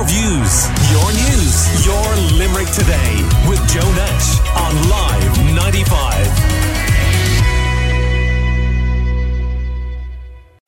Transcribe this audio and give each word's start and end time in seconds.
Your 0.00 0.08
views, 0.08 0.64
your 0.90 1.12
news, 1.12 1.84
your 1.84 2.16
Limerick 2.38 2.68
today 2.70 3.20
with 3.46 3.60
Joe 3.68 3.92
Nash 3.92 4.40
on 4.56 4.88
Live 4.88 5.38
95. 5.54 6.26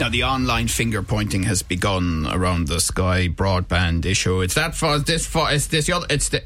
Now, 0.00 0.10
the 0.10 0.24
online 0.24 0.68
finger 0.68 1.02
pointing 1.02 1.44
has 1.44 1.62
begun 1.62 2.26
around 2.30 2.68
the 2.68 2.78
Sky 2.78 3.28
broadband 3.28 4.04
issue. 4.04 4.42
It's 4.42 4.52
that 4.52 4.74
it's 4.82 5.04
this 5.04 5.26
far, 5.26 5.50
it's 5.50 5.66
this, 5.68 5.86
the 5.86 5.94
other, 5.94 6.06
it's 6.10 6.28
the. 6.28 6.42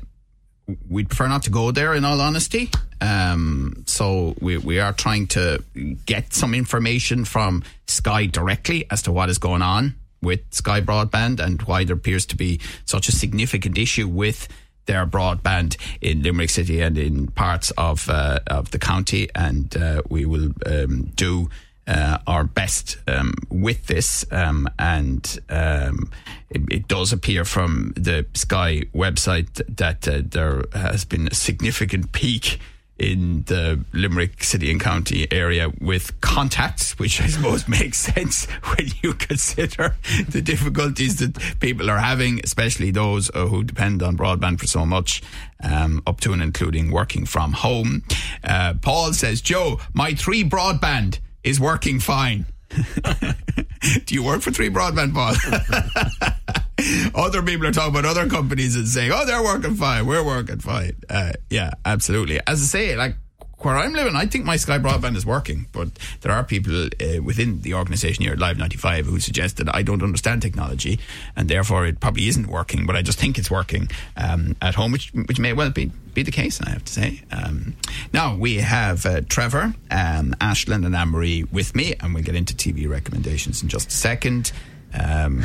We'd 0.89 1.09
prefer 1.09 1.27
not 1.27 1.43
to 1.43 1.50
go 1.50 1.73
there, 1.73 1.93
in 1.93 2.05
all 2.05 2.21
honesty. 2.21 2.71
Um, 3.00 3.82
so 3.89 4.37
we 4.41 4.59
we 4.59 4.79
are 4.79 4.93
trying 4.93 5.27
to 5.29 5.64
get 6.07 6.32
some 6.32 6.55
information 6.55 7.25
from 7.25 7.64
Sky 7.89 8.27
directly 8.27 8.87
as 8.93 9.03
to 9.03 9.11
what 9.11 9.29
is 9.29 9.39
going 9.39 9.62
on 9.62 9.96
with 10.23 10.41
Sky 10.51 10.80
broadband 10.80 11.41
and 11.41 11.62
why 11.62 11.85
there 11.85 11.96
appears 11.96 12.27
to 12.27 12.37
be 12.37 12.61
such 12.85 13.09
a 13.09 13.12
significant 13.12 13.79
issue 13.79 14.09
with 14.09 14.48
their 14.87 15.07
broadband 15.07 15.77
in 16.01 16.23
Limerick 16.23 16.51
City 16.51 16.80
and 16.80 16.97
in 16.97 17.27
parts 17.29 17.73
of 17.73 18.09
uh, 18.09 18.38
of 18.47 18.71
the 18.71 18.79
county, 18.79 19.29
and 19.34 19.77
uh, 19.77 20.02
we 20.09 20.24
will 20.24 20.52
um, 20.65 21.10
do 21.16 21.51
uh, 21.87 22.19
our 22.27 22.45
best 22.45 22.98
um, 23.07 23.34
with 23.51 23.87
this. 23.87 24.24
Um, 24.30 24.69
and 24.79 25.38
um, 25.48 26.10
it, 26.51 26.62
it, 26.71 26.88
does 26.88 27.12
appear 27.12 27.45
from 27.45 27.93
the 27.96 28.27
Sky 28.35 28.83
website 28.95 29.62
that 29.77 30.09
uh, 30.09 30.23
there 30.24 30.65
has 30.73 31.05
been 31.05 31.29
a 31.29 31.35
significant 31.35 32.12
peak 32.12 32.59
in 32.98 33.42
the 33.46 33.84
Limerick 33.92 34.42
City 34.42 34.70
and 34.70 34.80
County 34.80 35.30
area 35.30 35.70
with 35.80 36.20
contacts, 36.20 36.98
which 36.98 37.20
I 37.20 37.27
suppose 37.27 37.68
makes 37.80 37.98
sense 37.98 38.46
when 38.46 38.88
you 39.02 39.14
consider 39.28 39.96
the 40.28 40.41
difficulties 40.41 41.16
that 41.16 41.38
people 41.60 41.90
are 41.90 41.98
having, 41.98 42.40
especially 42.42 42.90
those 42.90 43.30
uh, 43.34 43.46
who 43.46 43.64
depend 43.64 44.02
on 44.02 44.16
broadband 44.16 44.60
for 44.60 44.66
so 44.66 44.87
much, 44.87 45.23
um, 45.62 46.02
up 46.06 46.21
to 46.21 46.32
and 46.32 46.43
including 46.43 46.90
working 46.90 47.26
from 47.26 47.52
home. 47.52 48.02
Uh, 48.43 48.74
Paul 48.80 49.12
says, 49.12 49.40
Joe, 49.40 49.80
my 49.93 50.15
three 50.15 50.45
broadband 50.45 51.18
is 51.45 51.60
working 51.60 52.01
fine. 52.01 52.46
Do 54.04 54.15
you 54.15 54.23
work 54.24 54.43
for 54.43 54.51
Three 54.51 54.71
Broadband, 54.71 55.15
Paul? 55.15 56.62
other 57.15 57.43
people 57.43 57.66
are 57.66 57.73
talking 57.73 57.91
about 57.91 58.05
other 58.05 58.29
companies 58.29 58.77
and 58.77 58.87
saying, 58.87 59.10
"Oh, 59.13 59.24
they're 59.24 59.43
working 59.43 59.74
fine. 59.74 60.07
We're 60.07 60.24
working 60.24 60.59
fine." 60.59 60.96
Uh, 61.09 61.33
yeah, 61.51 61.73
absolutely. 61.85 62.41
As 62.46 62.60
I 62.63 62.66
say, 62.66 62.96
like 62.96 63.16
where 63.59 63.77
I'm 63.77 63.95
living, 63.95 64.15
I 64.15 64.27
think 64.27 64.44
my 64.44 64.56
Sky 64.56 64.78
broadband 64.78 65.16
is 65.16 65.25
working, 65.25 65.66
but 65.72 65.88
there 66.21 66.31
are 66.31 66.44
people 66.44 66.87
uh, 66.87 67.22
within 67.22 67.62
the 67.62 67.72
organisation 67.72 68.22
here 68.22 68.34
at 68.34 68.38
Live 68.38 68.59
95 68.59 69.06
who 69.06 69.19
suggest 69.19 69.56
that 69.56 69.75
I 69.75 69.83
don't 69.83 70.03
understand 70.03 70.43
technology 70.43 70.99
and 71.37 71.49
therefore 71.49 71.87
it 71.87 71.99
probably 71.99 72.28
isn't 72.28 72.49
working, 72.49 72.84
but 72.84 72.97
I 72.97 73.03
just 73.03 73.19
think 73.19 73.38
it's 73.38 73.50
working 73.50 73.88
um, 74.16 74.56
at 74.61 74.75
home, 74.75 74.93
which 74.93 75.11
which 75.12 75.38
may 75.38 75.53
well 75.55 75.71
be 75.71 75.91
be 76.12 76.22
the 76.22 76.31
case, 76.31 76.61
I 76.61 76.71
have 76.71 76.84
to 76.84 76.93
say. 76.93 77.22
Um, 77.31 77.77
now 78.12 78.37
we 78.37 78.56
have 78.56 79.05
uh, 79.06 79.22
Trevor, 79.28 79.75
um, 79.91 80.34
and 80.41 80.97
Anne 80.97 81.09
Marie 81.09 81.44
with 81.44 81.75
me, 81.75 81.94
and 82.00 82.15
we'll 82.15 82.25
get 82.25 82.34
into 82.34 82.55
TV 82.55 82.88
recommendations 82.88 83.62
in 83.62 83.69
just 83.69 83.88
a 83.88 83.93
second. 83.93 84.53
Um, 84.99 85.41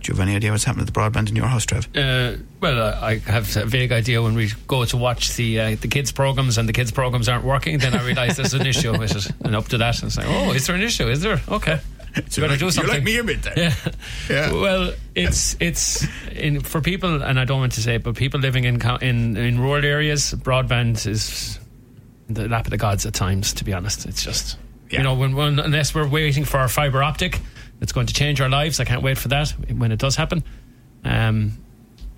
do 0.00 0.12
you 0.12 0.14
have 0.14 0.20
any 0.20 0.36
idea 0.36 0.52
what's 0.52 0.64
happening 0.64 0.86
to 0.86 0.92
the 0.92 0.98
broadband 0.98 1.28
in 1.28 1.36
your 1.36 1.46
house, 1.46 1.66
Trev? 1.66 1.88
Uh, 1.96 2.36
well, 2.60 2.80
uh, 2.80 2.98
I 3.00 3.16
have 3.18 3.56
a 3.56 3.64
vague 3.66 3.92
idea 3.92 4.22
when 4.22 4.34
we 4.34 4.50
go 4.66 4.84
to 4.84 4.96
watch 4.96 5.36
the 5.36 5.60
uh, 5.60 5.76
the 5.80 5.88
kids' 5.88 6.12
programs 6.12 6.58
and 6.58 6.68
the 6.68 6.72
kids' 6.72 6.92
programs 6.92 7.28
aren't 7.28 7.44
working, 7.44 7.78
then 7.78 7.94
I 7.94 8.04
realise 8.04 8.36
there's 8.36 8.54
an 8.54 8.66
issue 8.66 8.96
with 8.96 9.16
it. 9.16 9.30
And 9.44 9.54
up 9.56 9.68
to 9.68 9.78
that, 9.78 10.02
and 10.02 10.12
say, 10.12 10.22
oh, 10.24 10.52
is 10.52 10.66
there 10.66 10.76
an 10.76 10.82
issue? 10.82 11.08
Is 11.08 11.20
there? 11.22 11.40
Okay. 11.48 11.80
So 12.28 12.40
you 12.40 12.48
better 12.48 12.58
do 12.58 12.70
something. 12.70 12.90
You 12.90 12.98
like 12.98 13.04
me 13.04 13.18
a. 13.18 13.52
Yeah. 13.56 13.74
yeah. 14.30 14.52
Well, 14.52 14.92
it's 15.14 15.56
it's 15.60 16.06
in, 16.32 16.60
for 16.60 16.80
people, 16.80 17.22
and 17.22 17.38
I 17.38 17.44
don't 17.44 17.60
want 17.60 17.72
to 17.72 17.82
say, 17.82 17.96
it, 17.96 18.02
but 18.02 18.16
people 18.16 18.40
living 18.40 18.64
in 18.64 18.80
in 19.00 19.36
in 19.36 19.60
rural 19.60 19.84
areas, 19.84 20.32
broadband 20.34 21.06
is 21.06 21.58
the 22.28 22.48
lap 22.48 22.66
of 22.66 22.70
the 22.70 22.76
gods 22.76 23.06
at 23.06 23.14
times. 23.14 23.52
To 23.54 23.64
be 23.64 23.72
honest, 23.72 24.06
it's 24.06 24.22
just 24.22 24.58
yeah. 24.90 24.98
you 24.98 25.04
know 25.04 25.14
when, 25.14 25.34
when 25.36 25.58
unless 25.58 25.94
we're 25.94 26.08
waiting 26.08 26.44
for 26.44 26.58
our 26.58 26.68
fibre 26.68 27.02
optic 27.02 27.40
it's 27.80 27.92
going 27.92 28.06
to 28.06 28.14
change 28.14 28.40
our 28.40 28.48
lives. 28.48 28.80
I 28.80 28.84
can't 28.84 29.02
wait 29.02 29.18
for 29.18 29.28
that 29.28 29.50
when 29.70 29.92
it 29.92 29.98
does 29.98 30.16
happen. 30.16 30.42
Um, 31.04 31.58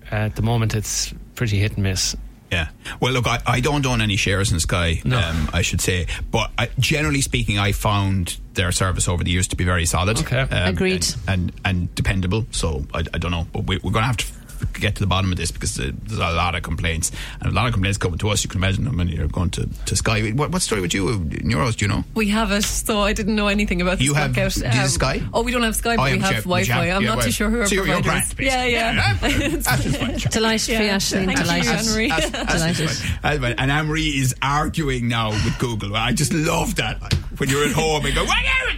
at 0.09 0.35
the 0.35 0.41
moment, 0.41 0.75
it's 0.75 1.13
pretty 1.35 1.59
hit 1.59 1.73
and 1.73 1.83
miss. 1.83 2.15
Yeah. 2.51 2.67
Well, 2.99 3.13
look, 3.13 3.27
I, 3.27 3.39
I 3.45 3.59
don't 3.61 3.85
own 3.85 4.01
any 4.01 4.17
shares 4.17 4.51
in 4.51 4.59
Sky, 4.59 5.01
no. 5.05 5.17
um, 5.17 5.49
I 5.53 5.61
should 5.61 5.79
say. 5.79 6.07
But 6.29 6.51
I, 6.57 6.69
generally 6.79 7.21
speaking, 7.21 7.57
I 7.57 7.71
found 7.71 8.37
their 8.55 8.73
service 8.73 9.07
over 9.07 9.23
the 9.23 9.31
years 9.31 9.47
to 9.49 9.55
be 9.55 9.63
very 9.63 9.85
solid. 9.85 10.19
Okay. 10.19 10.41
Um, 10.41 10.49
Agreed. 10.73 11.07
And, 11.27 11.51
and, 11.51 11.61
and, 11.63 11.95
dependable. 11.95 12.45
So 12.51 12.83
I, 12.93 13.05
I 13.13 13.17
don't 13.19 13.31
know. 13.31 13.47
But 13.53 13.67
we, 13.67 13.77
are 13.77 13.79
going 13.79 13.93
to 13.93 14.01
have 14.01 14.17
to 14.17 14.25
get 14.73 14.95
to 14.95 15.01
the 15.01 15.07
bottom 15.07 15.31
of 15.31 15.37
this 15.37 15.51
because 15.51 15.75
there's 15.75 15.93
a 16.11 16.31
lot 16.31 16.55
of 16.55 16.63
complaints 16.63 17.11
and 17.39 17.51
a 17.51 17.55
lot 17.55 17.67
of 17.67 17.73
complaints 17.73 17.97
coming 17.97 18.17
to 18.19 18.29
us. 18.29 18.43
You 18.43 18.49
can 18.49 18.59
imagine 18.59 18.85
them 18.85 18.97
when 18.97 19.07
you're 19.07 19.27
going 19.27 19.49
to, 19.51 19.67
to 19.85 19.95
Sky. 19.95 20.29
What, 20.31 20.51
what 20.51 20.61
story 20.61 20.81
would 20.81 20.93
you 20.93 21.09
in 21.09 21.49
your? 21.49 21.71
Do 21.71 21.85
you 21.85 21.87
know? 21.87 22.03
We 22.15 22.29
have 22.29 22.51
it, 22.51 22.63
so 22.63 22.99
I 22.99 23.13
didn't 23.13 23.35
know 23.35 23.47
anything 23.47 23.81
about. 23.81 24.01
You 24.01 24.13
have 24.13 24.33
blackout. 24.33 24.63
Um, 24.63 24.87
Sky? 24.87 25.21
Oh, 25.33 25.43
we 25.43 25.51
don't 25.51 25.63
have 25.63 25.75
Sky, 25.75 25.95
but 25.95 26.09
oh, 26.09 26.11
we 26.11 26.19
have, 26.19 26.43
Wi-Fi. 26.43 26.89
I'm 26.89 27.03
not 27.03 27.23
too 27.23 27.31
sure 27.31 27.49
who 27.49 27.61
our 27.61 27.67
so 27.67 27.83
provider 27.83 28.11
is. 28.17 28.35
Yeah, 28.39 28.65
yeah. 28.65 29.17
Delighted 30.31 30.77
for 30.77 30.83
you, 30.83 30.89
Ashley. 30.89 31.25
Delighted. 31.25 32.31
Delighted. 32.31 33.59
And 33.59 33.71
Anne 33.71 33.87
Marie 33.87 34.19
is 34.19 34.35
arguing 34.41 35.07
now 35.07 35.29
with 35.29 35.57
Google. 35.59 35.95
I 35.95 36.11
just 36.13 36.33
love 36.33 36.75
that. 36.75 37.01
When 37.37 37.49
you're 37.49 37.65
at 37.65 37.71
home 37.71 38.05
and 38.05 38.13
go, 38.13 38.25
what 38.25 38.37
are 38.37 38.71
you 38.71 38.77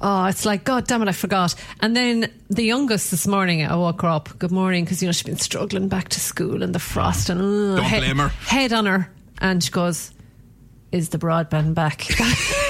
Oh, 0.00 0.26
it's 0.26 0.44
like, 0.44 0.64
God 0.64 0.86
damn 0.86 1.00
it, 1.02 1.08
I 1.08 1.12
forgot. 1.12 1.54
And 1.80 1.96
then 1.96 2.30
the 2.50 2.62
youngest 2.64 3.10
this 3.10 3.26
morning, 3.26 3.64
I 3.64 3.74
woke 3.76 4.02
her 4.02 4.08
up, 4.08 4.28
good 4.38 4.52
morning, 4.52 4.84
because, 4.84 5.00
you 5.02 5.08
know, 5.08 5.12
she's 5.12 5.22
been 5.22 5.38
struggling 5.38 5.88
back 5.88 6.08
to 6.10 6.20
school 6.20 6.62
and 6.62 6.74
the 6.74 6.78
frost 6.78 7.30
and 7.30 7.40
uh, 7.40 7.76
Don't 7.76 7.84
head, 7.84 8.00
blame 8.02 8.18
her. 8.18 8.28
head 8.28 8.72
on 8.74 8.84
her. 8.86 9.10
And 9.38 9.62
she 9.64 9.70
goes, 9.70 10.12
is 10.92 11.08
the 11.10 11.18
broadband 11.18 11.74
back? 11.74 12.06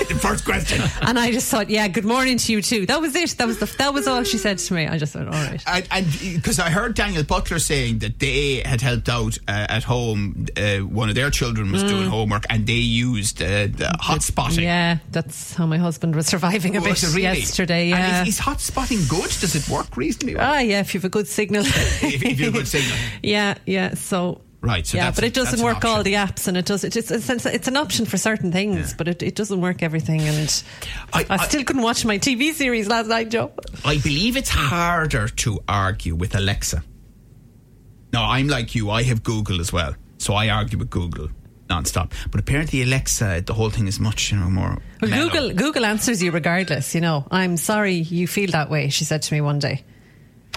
the 0.09 0.15
first 0.15 0.45
question. 0.45 0.83
And 1.07 1.19
I 1.19 1.31
just 1.31 1.49
thought, 1.51 1.71
yeah, 1.71 1.87
good 1.89 2.05
morning 2.05 2.37
to 2.37 2.53
you 2.53 2.61
too. 2.61 2.87
That 2.87 3.01
was 3.01 3.15
it. 3.15 3.31
That 3.39 3.47
was 3.47 3.59
the, 3.59 3.67
that 3.79 3.95
was 3.95 4.09
all 4.09 4.25
she 4.25 4.39
said 4.39 4.59
to 4.59 4.75
me. 4.75 4.87
I 4.87 4.99
just 4.99 5.13
thought, 5.13 5.27
all 5.27 5.33
right. 5.33 5.63
And 5.91 6.07
because 6.35 6.59
I 6.59 6.71
heard 6.71 6.95
Daniel 6.95 7.23
Butler 7.23 7.59
saying 7.59 7.99
that 8.01 8.19
they 8.19 8.63
had 8.65 8.81
helped 8.81 9.09
out 9.09 9.39
uh, 9.49 9.67
at 9.69 9.85
home. 9.85 10.47
Uh, 10.57 10.79
one 10.79 11.09
of 11.09 11.15
their 11.15 11.31
children 11.31 11.71
was 11.73 11.85
mm. 11.85 11.89
doing 11.89 12.09
homework, 12.09 12.45
and 12.51 12.67
they 12.67 12.73
used 12.75 13.43
uh, 13.43 13.67
the 13.67 13.91
hotspotting. 14.01 14.63
Yeah, 14.63 14.99
that's 15.11 15.55
how 15.55 15.67
my 15.67 15.79
husband 15.79 16.15
was 16.15 16.27
surviving 16.27 16.77
a 16.77 16.81
bit 16.81 17.03
really? 17.03 17.23
yesterday. 17.23 17.89
Yeah, 17.89 17.97
and 17.97 18.29
is, 18.29 18.39
is 18.39 18.41
hotspotting 18.41 19.09
good? 19.09 19.31
Does 19.41 19.55
it 19.55 19.69
work 19.69 19.97
reasonably 19.97 20.37
well? 20.37 20.55
Ah, 20.55 20.59
yeah, 20.59 20.81
if 20.81 20.95
you 20.95 21.01
have 21.01 21.05
a 21.05 21.11
good 21.11 21.29
signal. 21.29 21.63
if, 21.65 22.03
if 22.03 22.23
you 22.23 22.47
have 22.47 22.55
a 22.55 22.59
good 22.59 22.69
signal. 22.69 22.97
yeah, 23.23 23.55
yeah. 23.67 23.95
So 23.95 24.41
Right. 24.67 24.85
So 24.85 24.97
yeah, 24.97 25.13
but 25.13 25.23
it 25.23 25.33
doesn't 25.33 25.63
work 25.63 25.85
all 25.85 26.03
the 26.03 26.15
apps, 26.15 26.49
and 26.49 26.57
it 26.57 26.67
does. 26.67 26.83
It, 26.83 26.97
it's, 26.97 27.11
it's, 27.13 27.47
it's 27.47 27.69
an 27.69 27.77
option 27.77 28.05
for 28.05 28.17
certain 28.17 28.51
things, 28.51 28.91
yeah. 28.91 28.95
but 28.99 29.07
it, 29.07 29.23
it 29.23 29.37
doesn't 29.37 29.61
work 29.61 29.81
everything. 29.81 30.23
And 30.23 30.65
I, 31.13 31.21
I, 31.21 31.27
I, 31.31 31.47
still 31.47 31.63
couldn't 31.63 31.83
watch 31.83 32.05
my 32.05 32.19
TV 32.19 32.53
series 32.53 32.89
last 32.89 33.07
night, 33.07 33.31
Joe. 33.31 33.53
I 33.85 33.99
believe 33.99 34.37
it's 34.37 34.51
harder 34.51 35.29
to 35.29 35.61
argue 35.69 36.17
with 36.17 36.35
Alexa. 36.35 36.83
No, 38.13 38.23
I'm 38.23 38.49
like 38.49 38.75
you. 38.75 38.91
I 38.91 39.05
have 39.05 39.23
Google 39.23 39.61
as 39.61 39.73
well, 39.73 39.95
so 40.19 40.35
I 40.35 40.49
argue 40.49 40.79
with 40.79 40.91
Google 40.91 41.29
non-stop. 41.69 42.13
But 42.31 42.41
apparently, 42.41 42.83
Alexa, 42.83 43.43
the 43.45 43.55
whole 43.55 43.71
thing 43.71 43.87
is 43.87 43.99
much 44.01 44.33
you 44.33 44.39
know 44.39 44.51
more. 44.51 44.79
Well, 45.01 45.11
Google 45.11 45.53
Google 45.53 45.85
answers 45.85 46.23
you 46.23 46.31
regardless. 46.31 46.95
You 46.95 47.01
know, 47.01 47.27
I'm 47.31 47.57
sorry 47.57 47.95
you 47.95 48.27
feel 48.27 48.51
that 48.51 48.71
way. 48.71 48.89
She 48.89 49.05
said 49.05 49.23
to 49.23 49.35
me 49.35 49.41
one 49.41 49.59
day. 49.59 49.85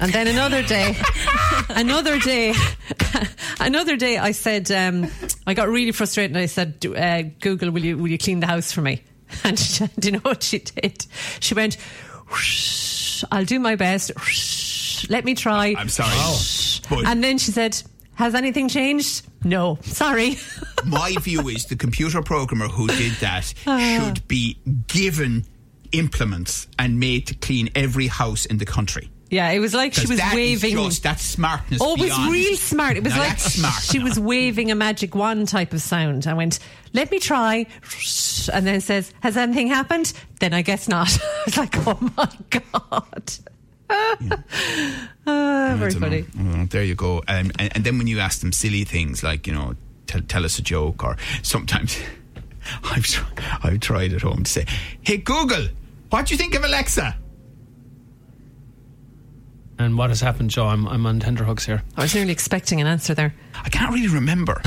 And 0.02 0.14
then 0.14 0.28
another 0.28 0.64
day, 0.64 0.96
another 1.70 2.20
day, 2.20 2.54
another 3.60 3.96
day, 3.96 4.18
I 4.18 4.32
said, 4.32 4.72
um, 4.72 5.08
I 5.46 5.54
got 5.54 5.70
really 5.70 5.92
frustrated 5.92 6.32
and 6.32 6.40
I 6.40 6.46
said, 6.48 6.86
uh, 6.86 7.24
Google, 7.40 7.72
will 7.72 7.84
you, 7.84 7.98
will 7.98 8.08
you 8.08 8.18
clean 8.18 8.40
the 8.40 8.48
house 8.48 8.72
for 8.72 8.82
me? 8.82 9.04
And 9.44 9.60
she, 9.60 9.86
do 10.00 10.08
you 10.08 10.12
know 10.14 10.20
what 10.24 10.42
she 10.42 10.58
did? 10.58 11.06
She 11.40 11.54
went, 11.54 11.78
I'll 13.32 13.46
do 13.46 13.60
my 13.60 13.76
best. 13.76 14.12
Let 15.10 15.24
me 15.24 15.36
try. 15.36 15.76
I'm 15.78 15.88
sorry. 15.88 16.16
Oh. 16.16 17.04
And 17.06 17.24
then 17.24 17.38
she 17.38 17.52
said, 17.52 17.80
has 18.16 18.36
anything 18.36 18.68
changed? 18.70 19.26
No, 19.44 19.78
sorry. 19.84 20.38
my 20.86 21.16
view 21.22 21.48
is 21.48 21.66
the 21.66 21.76
computer 21.76 22.22
programmer 22.22 22.68
who 22.68 22.88
did 22.88 23.14
that 23.22 23.54
should 23.64 24.28
be 24.28 24.58
given 24.88 25.46
implements 25.92 26.68
and 26.78 27.00
made 27.00 27.28
to 27.28 27.36
clean 27.36 27.70
every 27.76 28.08
house 28.08 28.46
in 28.46 28.58
the 28.58 28.66
country. 28.66 29.10
Yeah, 29.30 29.52
it 29.52 29.60
was 29.60 29.74
like 29.74 29.94
she 29.94 30.08
was 30.08 30.20
waving. 30.34 30.76
just 30.76 31.04
that 31.04 31.20
smartness. 31.20 31.80
Oh, 31.82 31.94
it 31.94 32.00
was 32.00 32.10
beyond. 32.10 32.32
real 32.32 32.56
smart. 32.56 32.98
It 32.98 33.04
was 33.04 33.16
like 33.16 33.40
smart 33.40 33.82
she 33.84 34.00
was 34.00 34.20
waving 34.20 34.72
a 34.72 34.76
magic 34.76 35.14
wand 35.14 35.48
type 35.48 35.74
of 35.74 35.82
sound. 35.82 36.26
I 36.26 36.34
went, 36.34 36.60
"Let 36.94 37.12
me 37.12 37.20
try," 37.20 37.68
and 38.52 38.66
then 38.66 38.82
says, 38.82 39.14
"Has 39.22 39.38
anything 39.38 39.68
happened?" 39.68 40.14
Then 40.40 40.54
I 40.54 40.64
guess 40.64 40.88
not. 40.88 41.16
I 41.22 41.44
was 41.46 41.58
like, 41.58 41.88
"Oh 41.88 42.12
my 42.18 42.30
god." 42.50 43.34
yeah. 43.90 44.18
uh, 45.28 45.76
very 45.78 45.92
funny. 45.92 46.22
There 46.70 46.84
you 46.84 46.96
go. 46.96 47.18
Um, 47.28 47.52
and, 47.60 47.76
and, 47.76 47.84
then 47.84 47.98
when 47.98 48.08
you 48.08 48.20
ask 48.20 48.42
them 48.42 48.52
silly 48.52 48.84
things 48.84 49.24
like, 49.24 49.48
you 49.48 49.54
know, 49.54 49.76
tell, 50.08 50.22
tell 50.22 50.46
us 50.46 50.60
a 50.60 50.62
joke, 50.62 51.04
or 51.04 51.18
sometimes 51.42 52.00
I've, 52.84 53.06
I've 53.64 53.80
tried 53.80 54.14
at 54.14 54.22
home 54.22 54.44
to 54.44 54.52
say, 54.52 54.66
hey, 55.02 55.18
Google, 55.18 55.68
what 56.10 56.28
do 56.28 56.34
you 56.34 56.38
think 56.38 56.56
of 56.56 56.64
Alexa? 56.64 57.16
And 59.80 59.98
what 59.98 60.10
has 60.10 60.20
happened, 60.20 60.50
Joe? 60.50 60.68
I'm, 60.68 60.86
I'm 60.90 61.06
on 61.06 61.22
tenterhooks 61.22 61.66
here. 61.66 61.82
I 61.96 62.02
was 62.02 62.14
nearly 62.14 62.34
expecting 62.34 62.82
an 62.82 62.88
answer 62.88 63.14
there. 63.16 63.34
I 63.56 63.70
can't 63.70 63.94
really 63.94 64.14
remember. 64.14 64.62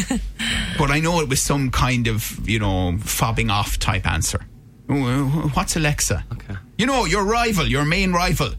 but 0.78 0.90
I 0.90 1.00
know 1.00 1.20
it 1.20 1.30
was 1.30 1.40
some 1.40 1.70
kind 1.70 2.06
of, 2.06 2.46
you 2.46 2.58
know, 2.58 2.92
fobbing 2.98 3.50
off 3.50 3.78
type 3.78 4.06
answer. 4.06 4.40
What's 4.86 5.76
Alexa? 5.76 6.24
Okay. 6.30 6.56
You 6.76 6.84
know, 6.84 7.06
your 7.06 7.24
rival, 7.24 7.66
your 7.66 7.86
main 7.86 8.12
rival. 8.12 8.50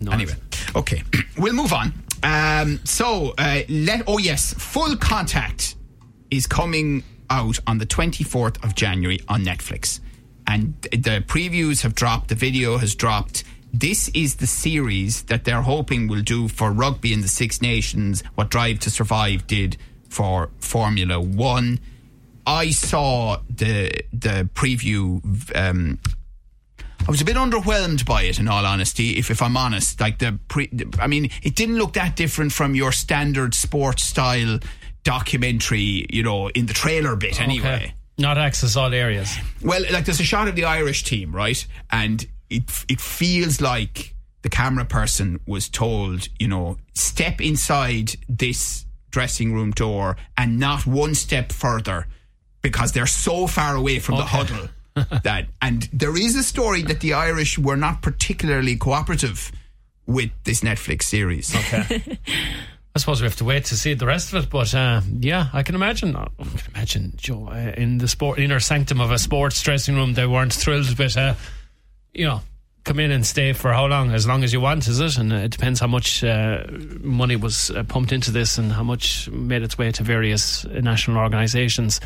No 0.00 0.10
Anyway, 0.10 0.34
okay, 0.74 1.04
we'll 1.38 1.54
move 1.54 1.72
on. 1.72 1.92
Um, 2.22 2.80
so, 2.84 3.34
uh, 3.38 3.62
let 3.68 4.02
oh 4.08 4.18
yes, 4.18 4.54
Full 4.54 4.96
Contact 4.96 5.76
is 6.30 6.46
coming 6.46 7.04
out 7.30 7.58
on 7.66 7.78
the 7.78 7.86
24th 7.86 8.62
of 8.64 8.74
January 8.74 9.20
on 9.28 9.44
Netflix, 9.44 10.00
and 10.46 10.74
the 10.82 11.22
previews 11.26 11.82
have 11.82 11.94
dropped. 11.94 12.28
The 12.28 12.34
video 12.34 12.78
has 12.78 12.94
dropped. 12.94 13.44
This 13.72 14.08
is 14.10 14.36
the 14.36 14.46
series 14.46 15.22
that 15.24 15.44
they're 15.44 15.62
hoping 15.62 16.08
will 16.08 16.22
do 16.22 16.48
for 16.48 16.72
rugby 16.72 17.12
in 17.12 17.20
the 17.20 17.28
Six 17.28 17.60
Nations 17.60 18.22
what 18.34 18.50
Drive 18.50 18.78
to 18.80 18.90
Survive 18.90 19.46
did 19.46 19.76
for 20.08 20.50
Formula 20.58 21.20
One. 21.20 21.80
I 22.46 22.70
saw 22.70 23.40
the 23.50 23.90
the 24.12 24.48
preview 24.54 25.20
um, 25.54 25.98
I 27.08 27.10
was 27.10 27.22
a 27.22 27.24
bit 27.24 27.36
underwhelmed 27.36 28.04
by 28.04 28.24
it, 28.24 28.38
in 28.38 28.48
all 28.48 28.66
honesty. 28.66 29.16
If 29.16 29.30
if 29.30 29.40
I'm 29.40 29.56
honest, 29.56 29.98
like 29.98 30.18
the 30.18 30.38
pre, 30.48 30.70
I 30.98 31.06
mean, 31.06 31.30
it 31.42 31.54
didn't 31.54 31.76
look 31.76 31.94
that 31.94 32.16
different 32.16 32.52
from 32.52 32.74
your 32.74 32.92
standard 32.92 33.54
sports 33.54 34.02
style 34.02 34.58
documentary, 35.04 36.06
you 36.10 36.22
know, 36.22 36.48
in 36.48 36.66
the 36.66 36.74
trailer 36.74 37.16
bit, 37.16 37.40
anyway. 37.40 37.74
Okay. 37.74 37.94
Not 38.18 38.36
access 38.36 38.76
all 38.76 38.92
areas. 38.92 39.34
Well, 39.62 39.84
like 39.90 40.04
there's 40.04 40.20
a 40.20 40.24
shot 40.24 40.48
of 40.48 40.56
the 40.56 40.64
Irish 40.64 41.04
team, 41.04 41.34
right, 41.34 41.64
and 41.90 42.26
it 42.50 42.62
it 42.88 43.00
feels 43.00 43.60
like 43.60 44.14
the 44.42 44.48
camera 44.48 44.84
person 44.84 45.40
was 45.46 45.68
told, 45.68 46.28
you 46.38 46.48
know, 46.48 46.78
step 46.94 47.40
inside 47.40 48.12
this 48.28 48.86
dressing 49.10 49.52
room 49.52 49.70
door 49.72 50.16
and 50.36 50.58
not 50.58 50.86
one 50.86 51.14
step 51.14 51.50
further 51.50 52.06
because 52.62 52.92
they're 52.92 53.06
so 53.06 53.46
far 53.46 53.74
away 53.74 53.98
from 53.98 54.16
the 54.16 54.24
huddle 54.24 54.68
that 55.22 55.46
and 55.62 55.88
there 55.92 56.16
is 56.16 56.36
a 56.36 56.42
story 56.42 56.82
that 56.82 57.00
the 57.00 57.14
Irish 57.14 57.58
were 57.58 57.76
not 57.76 58.02
particularly 58.02 58.76
cooperative 58.76 59.50
with 60.06 60.30
this 60.44 60.60
Netflix 60.60 61.04
series. 61.04 61.54
Okay. 61.54 62.02
I 62.94 62.98
suppose 62.98 63.20
we 63.20 63.26
have 63.26 63.36
to 63.36 63.44
wait 63.44 63.66
to 63.66 63.76
see 63.76 63.94
the 63.94 64.06
rest 64.06 64.32
of 64.32 64.42
it, 64.42 64.50
but 64.50 64.74
uh, 64.74 65.02
yeah, 65.20 65.48
I 65.52 65.62
can 65.62 65.76
imagine. 65.76 66.16
I 66.16 66.26
can 66.38 66.60
imagine 66.74 67.12
Joe 67.16 67.48
uh, 67.48 67.74
in 67.76 67.98
the 67.98 68.08
sport 68.08 68.40
inner 68.40 68.58
sanctum 68.58 69.00
of 69.00 69.12
a 69.12 69.18
sports 69.18 69.62
dressing 69.62 69.94
room. 69.94 70.14
They 70.14 70.26
weren't 70.26 70.52
thrilled 70.52 70.98
with, 70.98 71.16
uh, 71.16 71.34
you 72.14 72.24
know, 72.26 72.40
come 72.84 72.98
in 73.00 73.10
and 73.10 73.24
stay 73.26 73.52
for 73.52 73.72
how 73.72 73.86
long? 73.86 74.12
As 74.12 74.26
long 74.26 74.42
as 74.44 74.52
you 74.52 74.60
want, 74.60 74.86
is 74.88 74.98
it? 75.00 75.18
And 75.18 75.32
uh, 75.32 75.36
it 75.36 75.50
depends 75.50 75.80
how 75.80 75.86
much 75.86 76.24
uh, 76.24 76.64
money 77.00 77.36
was 77.36 77.70
uh, 77.70 77.82
pumped 77.84 78.12
into 78.12 78.30
this 78.30 78.58
and 78.58 78.72
how 78.72 78.82
much 78.82 79.28
made 79.30 79.62
its 79.62 79.76
way 79.78 79.92
to 79.92 80.02
various 80.02 80.64
national 80.64 81.18
organisations 81.18 82.00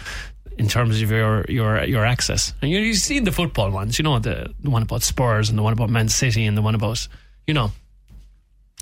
in 0.59 0.69
terms 0.69 1.01
of 1.01 1.11
your 1.11 1.45
your 1.49 1.83
your 1.85 2.05
access. 2.05 2.53
And 2.61 2.71
you, 2.71 2.79
you've 2.81 2.97
seen 2.99 3.25
the 3.25 3.33
football 3.33 3.71
ones, 3.71 3.99
you 3.99 4.03
know, 4.03 4.19
the, 4.19 4.53
the 4.61 4.71
one 4.71 4.83
about 4.83 5.03
Spurs 5.03 5.49
and 5.49 5.59
the 5.59 5.63
one 5.63 5.73
about 5.73 5.89
Man 5.91 6.09
City 6.09 6.45
and 6.45 6.57
the 6.57 6.63
one 6.63 6.75
about, 6.75 7.07
you 7.47 7.55
know, 7.55 7.71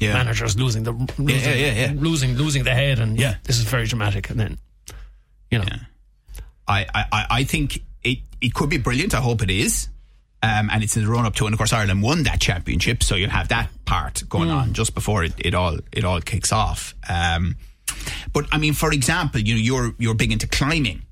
Yeah. 0.01 0.15
managers 0.15 0.57
losing 0.57 0.83
the 0.85 0.93
losing, 0.93 1.29
yeah, 1.29 1.55
yeah, 1.55 1.73
yeah. 1.87 1.93
losing 1.95 2.35
losing 2.37 2.65
the 2.65 2.75
head 2.75 2.99
and 2.99 3.19
Yeah. 3.21 3.35
this 3.45 3.59
is 3.59 3.65
very 3.65 3.87
dramatic 3.87 4.31
and 4.31 4.41
then 4.41 4.59
you 5.51 5.59
know 5.59 5.67
I, 6.67 6.87
I, 6.95 7.27
I 7.31 7.45
think 7.45 7.83
it, 8.03 8.19
it 8.41 8.55
could 8.55 8.71
be 8.71 8.79
brilliant. 8.79 9.13
I 9.15 9.21
hope 9.21 9.43
it 9.43 9.51
is. 9.51 9.89
Um, 10.43 10.71
and 10.73 10.83
it's 10.83 10.97
in 10.97 11.05
the 11.05 11.11
run 11.11 11.27
up 11.27 11.35
to, 11.35 11.45
and 11.47 11.53
of 11.53 11.59
course 11.59 11.73
Ireland 11.73 12.03
won 12.03 12.23
that 12.23 12.41
championship, 12.41 13.03
so 13.03 13.15
you'll 13.15 13.29
have 13.29 13.49
that 13.49 13.69
part 13.85 14.23
going 14.29 14.49
on 14.49 14.73
just 14.73 14.95
before 14.95 15.23
it, 15.23 15.35
it 15.39 15.55
all 15.55 15.77
it 15.93 16.03
all 16.05 16.21
kicks 16.23 16.51
off. 16.51 16.95
Um, 17.11 17.57
but 18.33 18.47
I 18.51 18.57
mean, 18.57 18.73
for 18.73 18.91
example, 18.91 19.41
you 19.41 19.55
know, 19.55 19.61
you're 19.61 19.95
you're 19.99 20.15
big 20.15 20.33
into 20.33 20.47
climbing. 20.47 21.03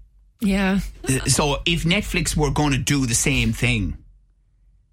Yeah. 0.40 0.80
Uh, 1.06 1.18
So 1.26 1.58
if 1.66 1.84
Netflix 1.84 2.36
were 2.36 2.50
going 2.50 2.72
to 2.72 2.78
do 2.78 3.04
the 3.06 3.14
same 3.14 3.52
thing, 3.52 3.98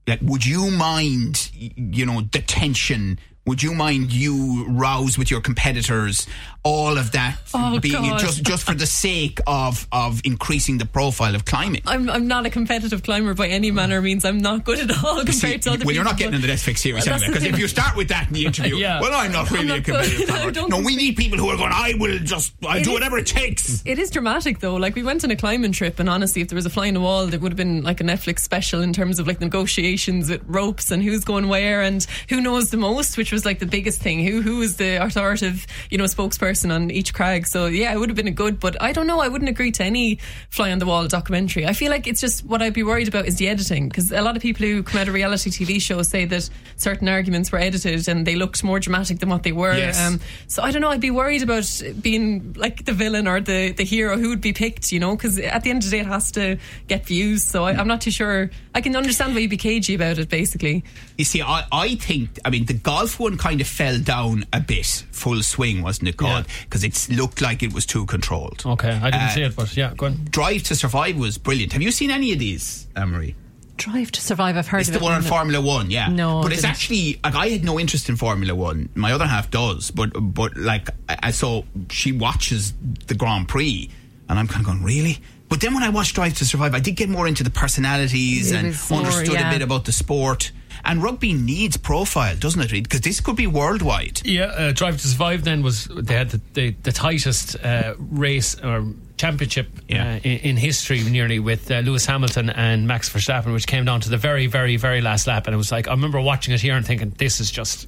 like, 0.08 0.20
would 0.22 0.46
you 0.46 0.70
mind, 0.70 1.50
you 1.54 2.06
know, 2.06 2.22
the 2.22 2.42
tension? 2.42 3.20
Would 3.45 3.62
you 3.62 3.74
mind 3.75 4.12
you 4.12 4.65
rouse 4.69 5.18
with 5.18 5.30
your 5.30 5.39
competitors? 5.42 6.25
All 6.63 6.97
of 6.97 7.12
that 7.12 7.38
Oh, 7.53 7.80
being 7.80 7.94
God. 7.94 8.19
just 8.19 8.42
just 8.42 8.63
for 8.65 8.74
the 8.74 8.88
sake 8.88 9.39
of 9.45 9.88
of 9.92 10.19
increasing 10.24 10.80
the 10.80 10.86
profile 10.88 11.36
of 11.36 11.45
climbing. 11.45 11.81
I'm 11.86 12.09
I'm 12.09 12.27
not 12.27 12.47
a 12.47 12.50
competitive 12.50 13.03
climber 13.03 13.36
by 13.36 13.50
any 13.50 13.69
manner 13.69 14.01
means 14.01 14.25
I'm 14.25 14.39
not 14.39 14.63
good 14.65 14.80
at 14.80 15.03
all 15.03 15.18
compared 15.18 15.36
See, 15.36 15.57
to 15.59 15.71
other 15.74 15.86
well, 15.86 15.94
you're 15.94 16.03
not 16.03 16.18
getting 16.18 16.33
into 16.33 16.47
the 16.47 16.53
Netflix 16.53 16.80
series 16.80 17.06
that's 17.06 17.21
the 17.21 17.27
Because 17.27 17.44
if 17.44 17.59
you 17.59 17.68
start 17.68 17.95
with 17.95 18.07
that 18.07 18.30
in 18.30 18.33
the 18.33 18.45
interview, 18.47 18.77
Yeah. 18.86 19.00
well, 19.00 19.13
I'm 19.13 19.31
not 19.31 19.51
really 19.51 19.68
not 19.68 19.77
a 19.77 19.81
competitive 19.83 20.18
good. 20.25 20.27
Climber. 20.30 20.51
don't 20.51 20.69
No, 20.71 20.80
we 20.81 20.95
need 20.95 21.15
people 21.15 21.38
who 21.38 21.50
are 21.50 21.57
going. 21.57 21.71
I 21.71 21.94
will 22.00 22.18
just. 22.18 22.53
I'll 22.65 22.77
It 22.80 22.83
do 22.83 22.89
is- 22.89 22.94
whatever 22.95 23.19
it 23.19 23.27
takes. 23.27 23.83
It 23.86 24.00
is 24.00 24.09
dramatic 24.09 24.57
though. 24.59 24.75
Like 24.77 24.95
we 24.95 25.03
went 25.03 25.24
on 25.24 25.30
a 25.30 25.36
climbing 25.36 25.71
trip, 25.71 26.00
and 26.00 26.09
honestly, 26.09 26.41
if 26.41 26.48
there 26.48 26.56
was 26.56 26.65
a 26.65 26.71
fly 26.71 26.88
in 26.88 26.95
the 26.95 27.00
wall, 27.01 27.31
it 27.31 27.39
would 27.41 27.51
have 27.51 27.57
been 27.57 27.83
like 27.83 28.01
a 28.01 28.03
Netflix 28.03 28.39
special 28.39 28.81
in 28.81 28.91
terms 28.91 29.19
of 29.19 29.27
like 29.27 29.39
negotiations 29.39 30.31
with 30.31 30.41
ropes 30.48 30.89
and 30.89 31.03
who's 31.03 31.24
going 31.24 31.48
where 31.48 31.83
and 31.83 32.07
who 32.30 32.41
knows 32.41 32.71
the 32.71 32.77
most, 32.77 33.18
which 33.18 33.31
was 33.36 33.46
like 33.46 33.60
the 33.60 33.66
biggest 33.66 34.02
thing. 34.02 34.26
Who 34.26 34.42
who 34.42 34.58
was 34.58 34.78
the 34.78 34.96
authoritative, 34.96 35.68
you 35.90 35.98
know, 35.98 36.06
spokesperson 36.06 36.74
on 36.74 36.90
each 36.90 37.14
crag? 37.14 37.46
So 37.46 37.68
yeah, 37.68 37.94
it 37.94 38.00
would 38.00 38.10
have 38.10 38.16
been 38.16 38.28
a 38.28 38.32
good, 38.32 38.60
but 38.60 38.82
I 38.82 38.92
don't 38.92 39.08
know. 39.08 39.20
I 39.20 39.28
wouldn't 39.28 39.50
agree 39.50 39.72
to 39.74 39.84
any 39.84 40.20
fly 40.50 40.72
on 40.72 40.80
the 40.80 40.86
wall 40.86 41.08
documentary. 41.08 41.68
I 41.68 41.74
feel 41.74 41.92
like 41.92 42.08
it's 42.08 42.22
just 42.22 42.46
what 42.46 42.62
I'd 42.62 42.74
be 42.74 42.84
worried 42.84 43.08
about 43.08 43.26
is 43.26 43.36
the 43.38 43.48
editing 43.48 43.90
because 43.90 44.12
a 44.12 44.22
lot 44.22 44.36
of 44.36 44.42
people 44.42 44.66
who 44.66 44.82
come 44.82 45.02
out 45.02 45.08
of 45.08 45.14
reality 45.14 45.50
TV 45.50 45.80
shows 45.80 46.08
say 46.10 46.26
that 46.26 46.50
certain 46.78 47.08
arguments 47.08 47.52
were 47.52 47.60
edited 47.60 48.08
and 48.08 48.26
they 48.26 48.36
looked 48.36 48.64
more 48.64 48.80
dramatic 48.80 49.20
than 49.20 49.30
what 49.30 49.44
they 49.44 49.52
were. 49.52 49.76
Yes. 49.76 50.00
Um, 50.00 50.20
so 50.48 50.64
I 50.64 50.72
don't 50.72 50.82
know. 50.82 50.90
I'd 50.90 51.02
be 51.02 51.12
worried 51.12 51.44
about 51.44 51.66
being 52.02 52.54
like 52.54 52.86
the 52.86 52.94
villain 52.94 53.28
or 53.28 53.42
the, 53.42 53.72
the 53.72 53.84
hero 53.84 54.18
who 54.18 54.30
would 54.30 54.42
be 54.42 54.54
picked, 54.54 54.92
you 54.92 55.00
know, 55.00 55.16
because 55.16 55.38
at 55.40 55.64
the 55.64 55.70
end 55.70 55.84
of 55.84 55.90
the 55.90 55.98
day, 55.98 56.02
it 56.02 56.08
has 56.08 56.32
to 56.32 56.58
get 56.88 57.06
views. 57.06 57.44
So 57.44 57.66
I, 57.66 57.74
I'm 57.74 57.88
not 57.88 58.02
too 58.02 58.12
sure. 58.12 58.50
I 58.74 58.82
can 58.82 58.96
understand 58.96 59.34
why 59.34 59.42
you'd 59.42 59.50
be 59.50 59.58
cagey 59.58 59.96
about 59.96 60.18
it, 60.18 60.30
basically. 60.30 60.84
You 61.18 61.26
see, 61.26 61.42
I, 61.42 61.66
I 61.72 61.96
think, 61.96 62.40
I 62.46 62.50
mean, 62.50 62.66
the 62.66 62.74
golf 62.74 63.20
one 63.25 63.38
kind 63.38 63.60
of 63.62 63.68
fell 63.68 64.00
down 64.00 64.45
a 64.54 64.60
bit, 64.60 64.86
full 65.12 65.42
swing, 65.44 65.81
wasn't 65.81 66.07
it 66.10 66.18
called? 66.18 66.45
Because 66.63 66.83
it 66.83 67.07
looked 67.10 67.42
like 67.42 67.62
it 67.63 67.74
was 67.74 67.86
too 67.86 68.06
controlled. 68.06 68.63
okay 68.66 68.89
I 68.92 69.12
didn't 69.12 69.22
Uh, 69.22 69.30
see 69.30 69.42
it 69.44 69.56
but 69.56 69.75
yeah 69.77 69.94
go 69.95 70.06
on 70.07 70.16
Drive 70.30 70.63
to 70.63 70.75
Survive 70.75 71.18
was 71.18 71.38
brilliant. 71.38 71.74
Have 71.74 71.81
you 71.81 71.92
seen 71.92 72.12
any 72.12 72.31
of 72.33 72.39
these, 72.39 72.88
Anne-Marie? 72.95 73.36
Drive 73.77 74.10
to 74.13 74.22
Survive. 74.22 74.56
I've 74.56 74.68
heard 74.69 74.80
It's 74.80 74.89
of 74.89 74.94
the 74.94 75.00
it. 75.01 75.04
one 75.04 75.13
on 75.13 75.22
Formula 75.22 75.60
One, 75.60 75.92
yeah. 75.92 76.07
No, 76.07 76.42
but 76.42 76.54
it's 76.54 76.62
didn't. 76.62 76.72
actually 76.72 77.19
like 77.25 77.36
I 77.36 77.48
had 77.50 77.63
no 77.66 77.77
interest 77.77 78.07
in 78.07 78.16
Formula 78.16 78.56
One. 78.56 78.88
My 78.95 79.12
other 79.12 79.27
half 79.27 79.51
does, 79.51 79.91
but 79.91 80.12
but 80.34 80.55
like 80.55 80.88
I, 81.10 81.32
so 81.32 81.65
she 81.89 82.13
watches 82.13 82.74
the 83.08 83.15
Grand 83.15 83.50
Prix, 83.50 83.89
and 84.29 84.39
I'm 84.39 84.48
kind 84.48 84.62
of 84.62 84.67
going 84.67 84.82
really. 84.84 85.17
But 85.50 85.60
then 85.62 85.74
when 85.74 85.84
I 85.84 85.89
watched 85.89 86.15
Drive 86.15 86.36
to 86.36 86.46
Survive, 86.46 86.74
I 86.74 86.79
did 86.79 86.96
get 86.96 87.10
more 87.10 87.27
into 87.27 87.44
the 87.44 87.50
personalities 87.50 88.51
It 88.51 88.58
and 88.63 88.77
more, 88.89 89.00
understood 89.01 89.34
yeah. 89.34 89.50
a 89.50 89.53
bit 89.53 89.62
about 89.62 89.84
the 89.86 89.91
sport. 89.91 90.51
And 90.88 91.01
rugby 91.01 91.34
needs 91.34 91.77
profile, 91.77 92.36
doesn't 92.36 92.62
it? 92.62 92.72
Because 92.84 93.01
this 93.01 93.20
could 93.20 93.36
be 93.36 93.48
worldwide. 93.48 94.22
yeah 94.24 94.46
uh, 94.46 94.72
Drive 94.72 95.01
to 95.01 95.08
Survive 95.08 95.44
then 95.44 95.63
was 95.63 95.86
they 95.86 96.13
had 96.13 96.30
the, 96.30 96.42
the, 96.54 96.70
the 96.84 96.92
tightest 96.92 97.56
uh, 97.63 97.96
race 97.98 98.56
or 98.63 98.86
championship 99.18 99.68
Yeah. 99.88 100.15
uh, 100.15 100.20
in, 100.24 100.38
in 100.50 100.58
history 100.58 101.01
nearly 101.04 101.39
with 101.39 101.72
uh, 101.72 101.80
Lewis 101.80 102.06
Hamilton 102.06 102.50
and 102.50 102.88
Max 102.88 103.10
Verstappen 103.10 103.51
which 103.54 103.65
came 103.65 103.86
down 103.86 104.01
to 104.01 104.10
the 104.10 104.18
very 104.18 104.46
very 104.48 104.77
very 104.77 105.01
last 105.01 105.25
lap 105.27 105.48
and 105.48 105.54
it 105.54 105.58
was 105.58 105.72
like 105.72 105.88
I 105.88 105.92
remember 105.92 106.22
watching 106.22 106.54
it 106.54 106.62
here 106.62 106.75
and 106.75 106.86
thinking 106.86 107.10
this 107.18 107.39
is 107.39 107.50
just 107.50 107.88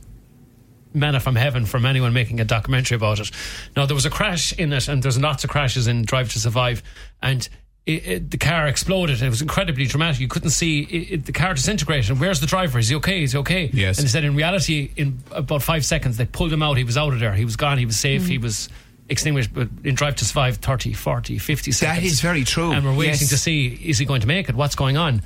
manna 0.93 1.19
from 1.19 1.35
heaven 1.35 1.65
from 1.65 1.85
anyone 1.85 2.13
making 2.13 2.39
a 2.39 2.45
documentary 2.45 2.95
about 2.95 3.19
it. 3.19 3.29
Now 3.75 3.85
there 3.85 3.93
was 3.95 4.05
a 4.05 4.09
crash 4.09 4.53
in 4.53 4.73
it, 4.73 4.87
and 4.87 5.03
there's 5.03 5.19
lots 5.21 5.43
of 5.43 5.49
crashes 5.51 5.85
in 5.87 6.03
Drive 6.03 6.31
to 6.33 6.39
Survive, 6.39 6.81
and. 7.21 7.47
It, 7.87 8.07
it, 8.07 8.31
the 8.31 8.37
car 8.37 8.67
exploded. 8.67 9.21
It 9.21 9.29
was 9.29 9.41
incredibly 9.41 9.85
dramatic. 9.85 10.19
You 10.19 10.27
couldn't 10.27 10.49
see 10.49 10.81
it, 10.81 11.11
it, 11.13 11.25
the 11.25 11.31
car 11.31 11.53
disintegrated. 11.53 12.19
Where's 12.19 12.41
the 12.41 12.45
driver? 12.45 12.79
Is 12.79 12.89
he 12.89 12.95
okay? 12.97 13.23
Is 13.23 13.31
he 13.31 13.37
okay? 13.37 13.69
Yes. 13.71 13.97
And 13.97 14.05
he 14.05 14.09
said, 14.09 14.25
in 14.25 14.35
reality, 14.35 14.91
in 14.97 15.19
about 15.31 15.63
five 15.63 15.85
seconds, 15.85 16.17
they 16.17 16.25
pulled 16.25 16.51
him 16.51 16.61
out. 16.61 16.75
He 16.75 16.83
was 16.83 16.97
out 16.97 17.13
of 17.13 17.21
there. 17.21 17.33
He 17.33 17.45
was 17.45 17.55
gone. 17.55 17.77
He 17.77 17.85
was 17.85 17.97
safe. 17.97 18.27
He 18.27 18.39
mm. 18.39 18.43
was 18.43 18.67
extinguished. 19.07 19.53
But 19.53 19.69
in 19.85 19.95
Drive 19.95 20.17
to 20.17 20.25
Survive, 20.25 20.57
30, 20.57 20.91
40, 20.91 21.37
50 21.37 21.71
seconds. 21.71 21.97
that 21.97 22.05
is 22.05 22.19
very 22.19 22.43
true. 22.43 22.73
And 22.73 22.83
we're 22.83 22.91
waiting 22.93 23.13
Yes. 23.21 23.29
to 23.29 23.37
see 23.37 23.67
is 23.67 23.97
he 23.97 24.05
going 24.05 24.19
to 24.19 24.27
make 24.27 24.49
it? 24.49 24.55
What's 24.55 24.75
going 24.75 24.97
on? 24.97 25.21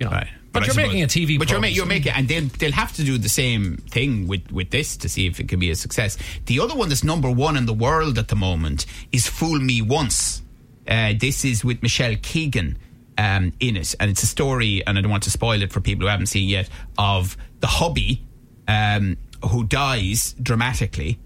You 0.00 0.06
know. 0.06 0.22
But, 0.52 0.64
I 0.64 0.66
you're 0.66 0.74
suppose- 0.74 0.86
making 0.88 1.02
a 1.04 1.06
TV. 1.06 1.38
But 1.38 1.50
you're, 1.50 1.60
ma- 1.60 1.68
program, 1.68 1.72
you're 1.72 1.84
so- 1.84 1.88
making, 1.88 2.12
and 2.14 2.26
they'll 2.26 2.48
they'll 2.58 2.72
have 2.72 2.92
to 2.94 3.04
do 3.04 3.16
the 3.16 3.28
same 3.28 3.76
thing 3.76 4.26
with 4.26 4.50
with 4.50 4.70
this 4.70 4.96
to 4.96 5.08
see 5.08 5.28
if 5.28 5.38
it 5.38 5.48
can 5.48 5.60
be 5.60 5.70
a 5.70 5.76
success. 5.76 6.18
The 6.46 6.58
other 6.58 6.74
one 6.74 6.88
that's 6.88 7.04
number 7.04 7.30
one 7.30 7.56
in 7.56 7.66
the 7.66 7.74
world 7.74 8.18
at 8.18 8.26
the 8.26 8.34
moment 8.34 8.86
is 9.12 9.28
"Fool 9.28 9.60
Me 9.60 9.80
Once." 9.80 10.42
Uh, 10.90 11.14
this 11.18 11.44
is 11.44 11.64
with 11.64 11.82
Michelle 11.82 12.16
Keegan 12.20 12.76
um, 13.16 13.52
in 13.60 13.76
it, 13.76 13.94
and 14.00 14.10
it's 14.10 14.22
a 14.22 14.26
story, 14.26 14.82
and 14.86 14.98
I 14.98 15.00
don't 15.00 15.10
want 15.10 15.22
to 15.22 15.30
spoil 15.30 15.62
it 15.62 15.72
for 15.72 15.80
people 15.80 16.02
who 16.06 16.10
haven't 16.10 16.26
seen 16.26 16.48
it 16.48 16.52
yet, 16.52 16.68
of 16.98 17.36
the 17.60 17.66
hubby 17.68 18.26
um, 18.66 19.16
who 19.48 19.64
dies 19.64 20.34
dramatically, 20.42 21.18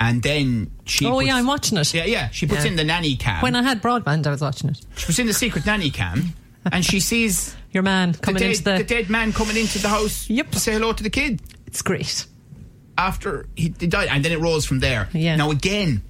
and 0.00 0.22
then 0.22 0.70
she. 0.86 1.04
Oh, 1.06 1.10
puts- 1.18 1.26
yeah, 1.26 1.36
I'm 1.36 1.46
watching 1.46 1.76
it. 1.76 1.92
Yeah, 1.92 2.04
yeah, 2.06 2.30
she 2.30 2.46
puts 2.46 2.64
Yeah. 2.64 2.70
in 2.70 2.76
the 2.76 2.84
nanny 2.84 3.14
cam. 3.16 3.42
When 3.42 3.54
I 3.56 3.62
had 3.62 3.82
broadband, 3.82 4.26
I 4.26 4.30
was 4.30 4.40
watching 4.40 4.70
it. 4.70 4.80
She 4.96 5.06
was 5.06 5.18
in 5.18 5.26
the 5.26 5.34
secret 5.34 5.66
nanny 5.66 5.90
cam 5.90 6.32
and 6.72 6.84
she 6.84 7.00
sees 7.00 7.54
Your 7.72 7.82
man 7.82 8.14
coming 8.14 8.34
the 8.34 8.40
dead, 8.40 8.50
into 8.50 8.64
the. 8.64 8.76
the 8.78 8.84
dead 8.84 9.10
man 9.10 9.32
coming 9.32 9.56
into 9.56 9.78
the 9.78 9.88
house 9.88 10.28
Yep. 10.30 10.50
to 10.52 10.60
say 10.60 10.72
hello 10.72 10.92
to 10.92 11.02
the 11.02 11.10
kid 11.10 11.40
It's 11.66 11.82
great. 11.82 12.26
after 12.98 13.46
he, 13.56 13.72
he 13.78 13.86
died, 13.86 14.08
and 14.10 14.24
then 14.24 14.32
it 14.32 14.40
rolls 14.40 14.64
from 14.66 14.80
there. 14.80 15.08
Yeah. 15.12 15.36
Now 15.36 15.50
again, 15.50 16.02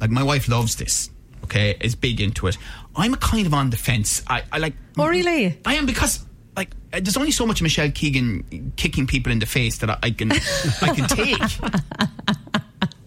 like 0.00 0.10
my 0.10 0.22
wife 0.22 0.48
loves 0.48 0.76
this. 0.76 1.10
Okay, 1.48 1.78
is 1.80 1.94
big 1.94 2.20
into 2.20 2.46
it. 2.46 2.58
I'm 2.94 3.14
a 3.14 3.16
kind 3.16 3.46
of 3.46 3.54
on 3.54 3.70
the 3.70 3.78
fence. 3.78 4.22
I, 4.26 4.42
I 4.52 4.58
like. 4.58 4.74
Oh, 4.98 5.08
really? 5.08 5.58
I 5.64 5.76
am 5.76 5.86
because 5.86 6.26
like 6.54 6.72
uh, 6.92 7.00
there's 7.00 7.16
only 7.16 7.30
so 7.30 7.46
much 7.46 7.62
Michelle 7.62 7.90
Keegan 7.90 8.74
kicking 8.76 9.06
people 9.06 9.32
in 9.32 9.38
the 9.38 9.46
face 9.46 9.78
that 9.78 9.88
I, 9.88 9.98
I 10.02 10.10
can 10.10 10.30
I 10.32 10.94
can 10.94 11.08
take. 11.08 11.40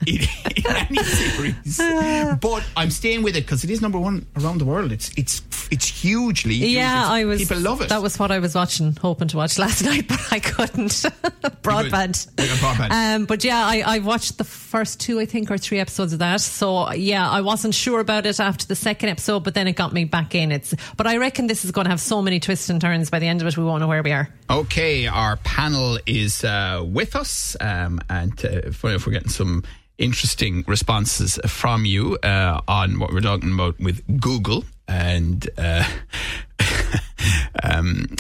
In, 0.08 0.16
in 0.56 0.76
any 0.76 1.04
series, 1.04 1.78
but 2.42 2.64
I'm 2.76 2.90
staying 2.90 3.24
with 3.24 3.36
it 3.36 3.42
because 3.46 3.64
it 3.64 3.70
is 3.70 3.82
number 3.82 4.00
one 4.00 4.26
around 4.40 4.58
the 4.60 4.66
world. 4.66 4.92
It's 4.92 5.12
it's 5.18 5.42
it's 5.72 5.88
hugely 5.88 6.56
used. 6.56 6.72
Yeah, 6.72 6.90
It's- 7.02 7.10
I 7.12 7.26
was. 7.26 7.40
people 7.42 7.60
love 7.60 7.82
it. 7.82 7.90
That 7.90 8.02
was 8.02 8.18
what 8.20 8.32
I 8.32 8.40
was 8.40 8.56
watching, 8.56 8.96
hoping 9.00 9.28
to 9.30 9.38
watch 9.38 9.58
last 9.66 9.84
night, 9.84 10.08
but 10.08 10.20
I 10.32 10.40
couldn't. 10.40 10.92
broadband. 11.62 12.28
Broadband. 12.36 12.92
Um, 12.92 13.26
but 13.26 13.44
yeah, 13.44 13.64
I, 13.66 13.84
I 13.86 14.00
watched 14.00 14.38
the 14.38 14.44
first 14.44 15.00
two, 15.00 15.20
I 15.20 15.26
think, 15.26 15.52
or 15.52 15.58
three 15.58 15.80
episodes 15.80 16.14
of 16.14 16.20
that. 16.20 16.42
So 16.42 16.92
yeah, 16.94 17.30
I 17.30 17.42
wasn't 17.42 17.76
sure 17.76 18.00
about 18.00 18.26
it 18.26 18.40
after 18.40 18.66
the 18.66 18.76
second 18.76 19.10
episode, 19.10 19.44
but 19.44 19.54
then 19.54 19.68
it 19.68 19.74
got 19.74 19.94
me 19.94 20.06
back 20.06 20.36
in. 20.36 20.52
It's. 20.52 20.74
But 20.98 21.08
I 21.08 21.18
reckon 21.18 21.48
this 21.48 21.64
is 21.64 21.72
going 21.72 21.86
to 21.86 21.92
have 21.92 22.02
so 22.02 22.22
many 22.22 22.40
twists 22.40 22.70
and 22.70 22.82
turns. 22.82 23.10
By 23.10 23.20
the 23.20 23.28
end 23.28 23.42
of 23.42 23.48
it, 23.48 23.58
we 23.58 23.64
won't 23.64 23.82
know 23.82 23.88
where 23.88 24.04
we 24.04 24.12
are. 24.12 24.30
Okay, 24.50 25.08
our 25.08 25.38
panel 25.38 26.00
is 26.06 26.44
uh, 26.44 26.84
with 26.86 27.16
us, 27.16 27.56
um, 27.62 28.02
and 28.10 28.34
uh, 28.44 28.50
if 28.66 28.84
we're 28.84 28.98
getting 28.98 29.30
some 29.30 29.64
interesting 30.02 30.64
responses 30.68 31.40
from 31.48 31.86
you 31.86 32.18
uh, 32.24 32.60
on 32.68 33.00
what 33.00 33.14
we're 33.14 33.22
talking 33.22 33.54
about 33.54 33.80
with 33.80 34.02
Google. 34.20 34.66
And 34.88 35.48
uh, 35.58 35.84
um, 37.64 38.16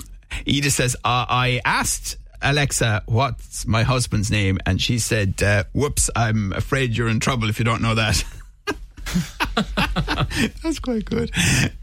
Edith 0.46 0.74
says, 0.74 0.96
I 1.04 1.60
asked 1.66 2.18
Alexa, 2.42 3.04
what's 3.08 3.68
my 3.68 3.84
husband's 3.84 4.32
name? 4.32 4.58
And 4.66 4.82
she 4.82 5.00
said, 5.00 5.42
uh, 5.44 5.64
Whoops, 5.74 6.10
I'm 6.16 6.54
afraid 6.54 6.96
you're 6.96 7.10
in 7.10 7.20
trouble 7.20 7.50
if 7.50 7.60
you 7.60 7.66
don't 7.66 7.82
know 7.82 7.96
that. 7.96 8.24
That's 10.64 10.80
quite 10.80 11.06
good. 11.06 11.32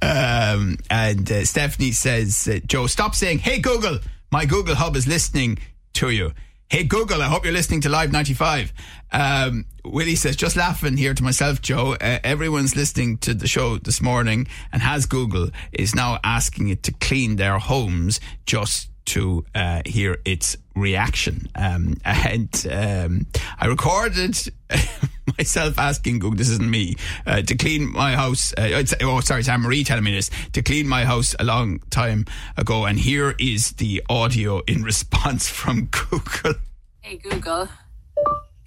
Um, 0.01 0.79
and 0.91 1.31
uh, 1.31 1.45
Stephanie 1.45 1.93
says, 1.93 2.49
uh, 2.49 2.61
Joe, 2.67 2.87
stop 2.87 3.15
saying, 3.15 3.39
Hey 3.41 3.59
Google, 3.59 3.99
my 4.31 4.47
Google 4.47 4.75
Hub 4.75 4.97
is 4.97 5.07
listening 5.07 5.59
to 5.95 6.11
you. 6.11 6.33
Hey 6.71 6.85
Google, 6.85 7.23
I 7.23 7.29
hope 7.29 7.45
you're 7.45 7.55
listening 7.55 7.81
to 7.81 7.89
Live 7.89 8.13
95. 8.13 8.75
Um, 9.11 9.65
Willie 9.87 10.17
says, 10.17 10.37
just 10.37 10.55
laughing 10.55 10.99
here 10.99 11.15
to 11.15 11.23
myself, 11.23 11.63
Joe. 11.63 11.95
Uh, 11.95 12.19
everyone's 12.23 12.77
listening 12.77 13.17
to 13.19 13.33
the 13.33 13.49
show 13.49 13.79
this 13.79 14.03
morning 14.03 14.47
and 14.71 14.83
has 14.83 15.07
Google 15.07 15.49
is 15.73 15.95
now 15.95 16.19
asking 16.23 16.69
it 16.69 16.83
to 16.83 16.93
clean 16.93 17.37
their 17.37 17.59
homes 17.59 18.21
just 18.45 18.91
to 19.09 19.45
uh, 19.55 19.83
hear 19.87 20.19
its 20.25 20.57
reaction. 20.75 21.49
Um, 21.55 21.97
and 22.05 22.67
um, 22.71 23.27
I 23.59 23.67
recorded 23.67 24.37
myself 25.39 25.79
asking 25.79 26.19
Google, 26.19 26.37
this 26.37 26.51
isn't 26.51 26.71
me, 26.71 26.97
uh, 27.27 27.43
to 27.43 27.57
clean 27.57 27.93
my 27.93 28.15
house. 28.15 28.53
Uh, 28.53 28.69
it's, 28.81 28.95
oh, 29.01 29.21
sorry, 29.21 29.41
it's 29.41 29.49
Anne 29.49 29.63
Marie 29.63 29.85
telling 29.85 30.05
me 30.05 30.13
this, 30.13 30.31
to 30.53 30.63
clean 30.63 30.87
my 30.87 31.05
house 31.05 31.35
a 31.39 31.45
long 31.45 31.81
time 31.91 32.27
ago. 32.57 32.85
And 32.85 32.99
here 32.99 33.35
is 33.39 33.73
the 33.73 34.03
audio 34.09 34.61
in 34.67 34.83
response 34.83 35.49
from 35.61 35.87
Google. 35.87 36.55
Hey 37.01 37.17
Google, 37.17 37.69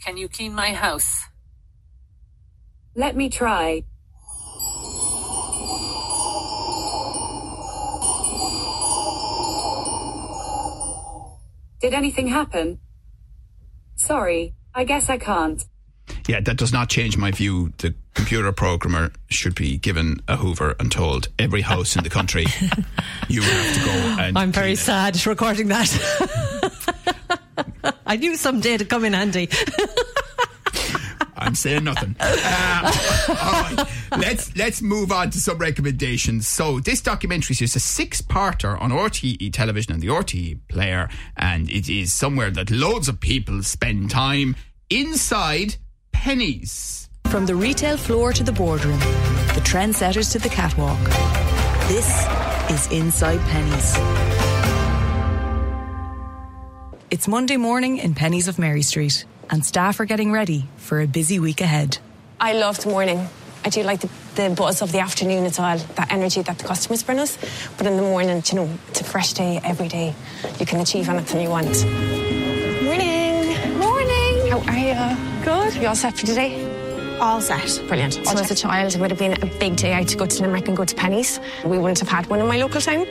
can 0.03 0.17
you 0.17 0.27
clean 0.27 0.55
my 0.55 0.73
house? 0.73 1.25
Let 2.95 3.15
me 3.15 3.29
try. 3.29 3.83
Did 11.81 11.93
anything 11.95 12.27
happen? 12.27 12.79
Sorry, 13.95 14.53
I 14.73 14.83
guess 14.83 15.09
I 15.09 15.17
can't. 15.17 15.63
Yeah, 16.27 16.39
that 16.41 16.57
does 16.57 16.71
not 16.71 16.89
change 16.89 17.17
my 17.17 17.31
view. 17.31 17.73
The 17.79 17.95
computer 18.13 18.51
programmer 18.51 19.11
should 19.29 19.55
be 19.55 19.77
given 19.77 20.21
a 20.27 20.35
Hoover 20.37 20.75
and 20.79 20.91
told 20.91 21.29
every 21.39 21.61
house 21.61 21.95
in 21.95 22.03
the 22.03 22.09
country 22.09 22.45
you 23.27 23.41
have 23.41 23.73
to 23.75 23.79
go 23.85 23.91
and. 24.21 24.37
I'm 24.37 24.51
very 24.51 24.67
clean 24.67 24.73
it. 24.73 24.77
sad 24.77 25.25
recording 25.25 25.69
that. 25.69 25.89
I 28.05 28.15
knew 28.17 28.35
someday 28.35 28.77
to 28.77 28.85
come 28.85 29.05
in 29.05 29.13
handy. 29.13 29.49
I'm 31.51 31.55
saying 31.55 31.83
nothing. 31.83 32.15
Uh, 32.53 33.27
all 33.29 33.61
right, 33.61 33.87
let's 34.17 34.55
let's 34.55 34.81
move 34.81 35.11
on 35.11 35.29
to 35.29 35.39
some 35.39 35.57
recommendations. 35.57 36.47
So 36.47 36.79
this 36.79 37.01
documentary 37.01 37.55
is 37.59 37.75
a 37.75 37.79
six-parter 37.79 38.81
on 38.81 38.91
RTE 38.91 39.51
television 39.53 39.93
and 39.93 40.01
the 40.01 40.07
RTE 40.07 40.59
player, 40.67 41.09
and 41.37 41.69
it 41.69 41.89
is 41.89 42.11
somewhere 42.13 42.49
that 42.51 42.71
loads 42.71 43.07
of 43.07 43.19
people 43.19 43.63
spend 43.63 44.09
time 44.09 44.55
inside 44.89 45.75
Penneys. 46.13 47.09
From 47.25 47.45
the 47.45 47.55
retail 47.55 47.97
floor 47.97 48.33
to 48.33 48.43
the 48.43 48.51
boardroom, 48.51 48.99
the 48.99 49.61
trendsetters 49.63 50.31
to 50.31 50.39
the 50.39 50.49
catwalk. 50.49 50.99
This 51.87 52.25
is 52.69 52.87
Inside 52.91 53.39
Penneys. 53.41 53.97
It's 57.11 57.27
Monday 57.27 57.57
morning 57.57 57.97
in 57.97 58.15
Penneys 58.15 58.47
of 58.47 58.57
Mary 58.57 58.81
Street, 58.81 59.25
and 59.51 59.65
staff 59.65 59.99
are 59.99 60.05
getting 60.05 60.31
ready 60.31 60.65
for 60.77 61.01
a 61.01 61.07
busy 61.07 61.37
week 61.37 61.61
ahead. 61.61 61.99
I 62.39 62.53
love 62.53 62.79
the 62.79 62.89
morning. 62.89 63.27
I 63.63 63.69
do 63.69 63.83
like 63.83 63.99
the, 63.99 64.09
the 64.35 64.49
buzz 64.49 64.81
of 64.81 64.91
the 64.91 64.99
afternoon 64.99 65.45
as 65.45 65.59
well, 65.59 65.77
that 65.77 66.11
energy 66.11 66.41
that 66.41 66.57
the 66.57 66.63
customers 66.63 67.03
bring 67.03 67.19
us. 67.19 67.37
But 67.77 67.85
in 67.85 67.97
the 67.97 68.01
morning, 68.01 68.41
you 68.47 68.55
know, 68.55 68.69
it's 68.87 69.01
a 69.01 69.03
fresh 69.03 69.33
day 69.33 69.59
every 69.63 69.87
day. 69.87 70.15
You 70.59 70.65
can 70.65 70.79
achieve 70.79 71.09
anything 71.09 71.41
you 71.41 71.49
want. 71.49 71.67
Morning. 72.83 73.77
Morning. 73.77 74.47
How 74.49 74.63
are 74.67 74.77
you? 74.79 75.43
Good. 75.45 75.81
You 75.81 75.89
all 75.89 75.95
set 75.95 76.17
for 76.17 76.25
today? 76.25 76.70
All 77.21 77.39
set. 77.39 77.79
Brilliant. 77.87 78.15
So 78.15 78.35
as 78.35 78.49
a 78.49 78.55
child, 78.55 78.95
it 78.95 78.99
would 78.99 79.11
have 79.11 79.19
been 79.19 79.33
a 79.43 79.45
big 79.59 79.75
day 79.75 79.93
out 79.93 80.07
to 80.07 80.17
go 80.17 80.25
to 80.25 80.41
Limerick 80.41 80.67
and 80.67 80.75
go 80.75 80.85
to 80.85 80.95
Penneys. 80.95 81.39
We 81.63 81.77
wouldn't 81.77 81.99
have 81.99 82.09
had 82.09 82.25
one 82.25 82.39
in 82.39 82.47
my 82.47 82.57
local 82.57 82.81
town. 82.81 83.05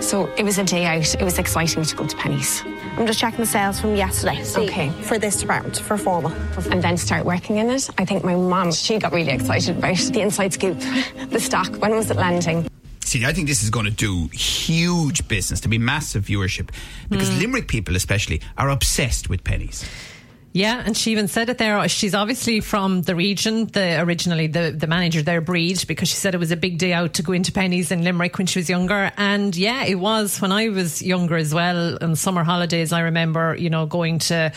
So 0.00 0.30
it 0.36 0.42
was 0.42 0.58
a 0.58 0.64
day 0.64 0.84
out. 0.84 1.14
It 1.14 1.24
was 1.24 1.38
exciting 1.38 1.82
to 1.82 1.96
go 1.96 2.06
to 2.06 2.16
Penneys. 2.16 2.62
I'm 2.98 3.06
just 3.06 3.18
checking 3.18 3.40
the 3.40 3.46
sales 3.46 3.80
from 3.80 3.96
yesterday. 3.96 4.42
See, 4.44 4.66
Okay. 4.68 4.90
For 4.90 5.18
this 5.18 5.42
round, 5.46 5.78
for 5.78 5.96
formal. 5.96 6.32
and 6.70 6.82
then 6.82 6.98
start 6.98 7.24
working 7.24 7.56
in 7.56 7.70
it. 7.70 7.88
I 7.96 8.04
think 8.04 8.24
my 8.24 8.34
mum, 8.34 8.72
she 8.72 8.98
got 8.98 9.14
really 9.14 9.32
excited 9.32 9.78
about 9.78 9.96
the 9.96 10.20
inside 10.20 10.52
scoop, 10.52 10.78
the 11.30 11.40
stock, 11.40 11.76
when 11.76 11.92
was 11.92 12.10
it 12.10 12.18
landing? 12.18 12.68
See, 13.06 13.24
I 13.24 13.32
think 13.32 13.48
this 13.48 13.62
is 13.62 13.70
going 13.70 13.86
to 13.86 13.90
do 13.90 14.28
huge 14.34 15.26
business. 15.28 15.60
To 15.60 15.68
be 15.68 15.78
massive 15.78 16.26
viewership 16.26 16.70
because 17.08 17.30
hmm. 17.30 17.38
Limerick 17.38 17.68
people, 17.68 17.96
especially, 17.96 18.42
are 18.58 18.68
obsessed 18.68 19.30
with 19.30 19.44
Penneys. 19.44 19.88
Yeah, 20.56 20.82
and 20.82 20.96
she 20.96 21.12
even 21.12 21.28
said 21.28 21.50
it 21.50 21.58
there. 21.58 21.86
She's 21.86 22.14
obviously 22.14 22.60
from 22.60 23.02
the 23.02 23.14
region, 23.14 23.66
the 23.66 24.00
originally 24.00 24.46
the, 24.46 24.70
the 24.70 24.86
manager 24.86 25.20
there, 25.20 25.42
Breed, 25.42 25.84
because 25.86 26.08
she 26.08 26.14
said 26.14 26.34
it 26.34 26.38
was 26.38 26.50
a 26.50 26.56
big 26.56 26.78
day 26.78 26.94
out 26.94 27.12
to 27.14 27.22
go 27.22 27.34
into 27.34 27.52
Penneys 27.52 27.92
in 27.92 28.02
Limerick 28.02 28.38
when 28.38 28.46
she 28.46 28.60
was 28.60 28.70
younger. 28.70 29.12
And 29.18 29.54
yeah, 29.54 29.84
it 29.84 29.96
was 29.96 30.40
when 30.40 30.52
I 30.52 30.70
was 30.70 31.02
younger 31.02 31.36
as 31.36 31.52
well. 31.52 32.02
On 32.02 32.16
summer 32.16 32.42
holidays, 32.42 32.90
I 32.90 33.00
remember, 33.00 33.54
you 33.54 33.68
know, 33.68 33.84
going 33.84 34.18
to 34.20 34.50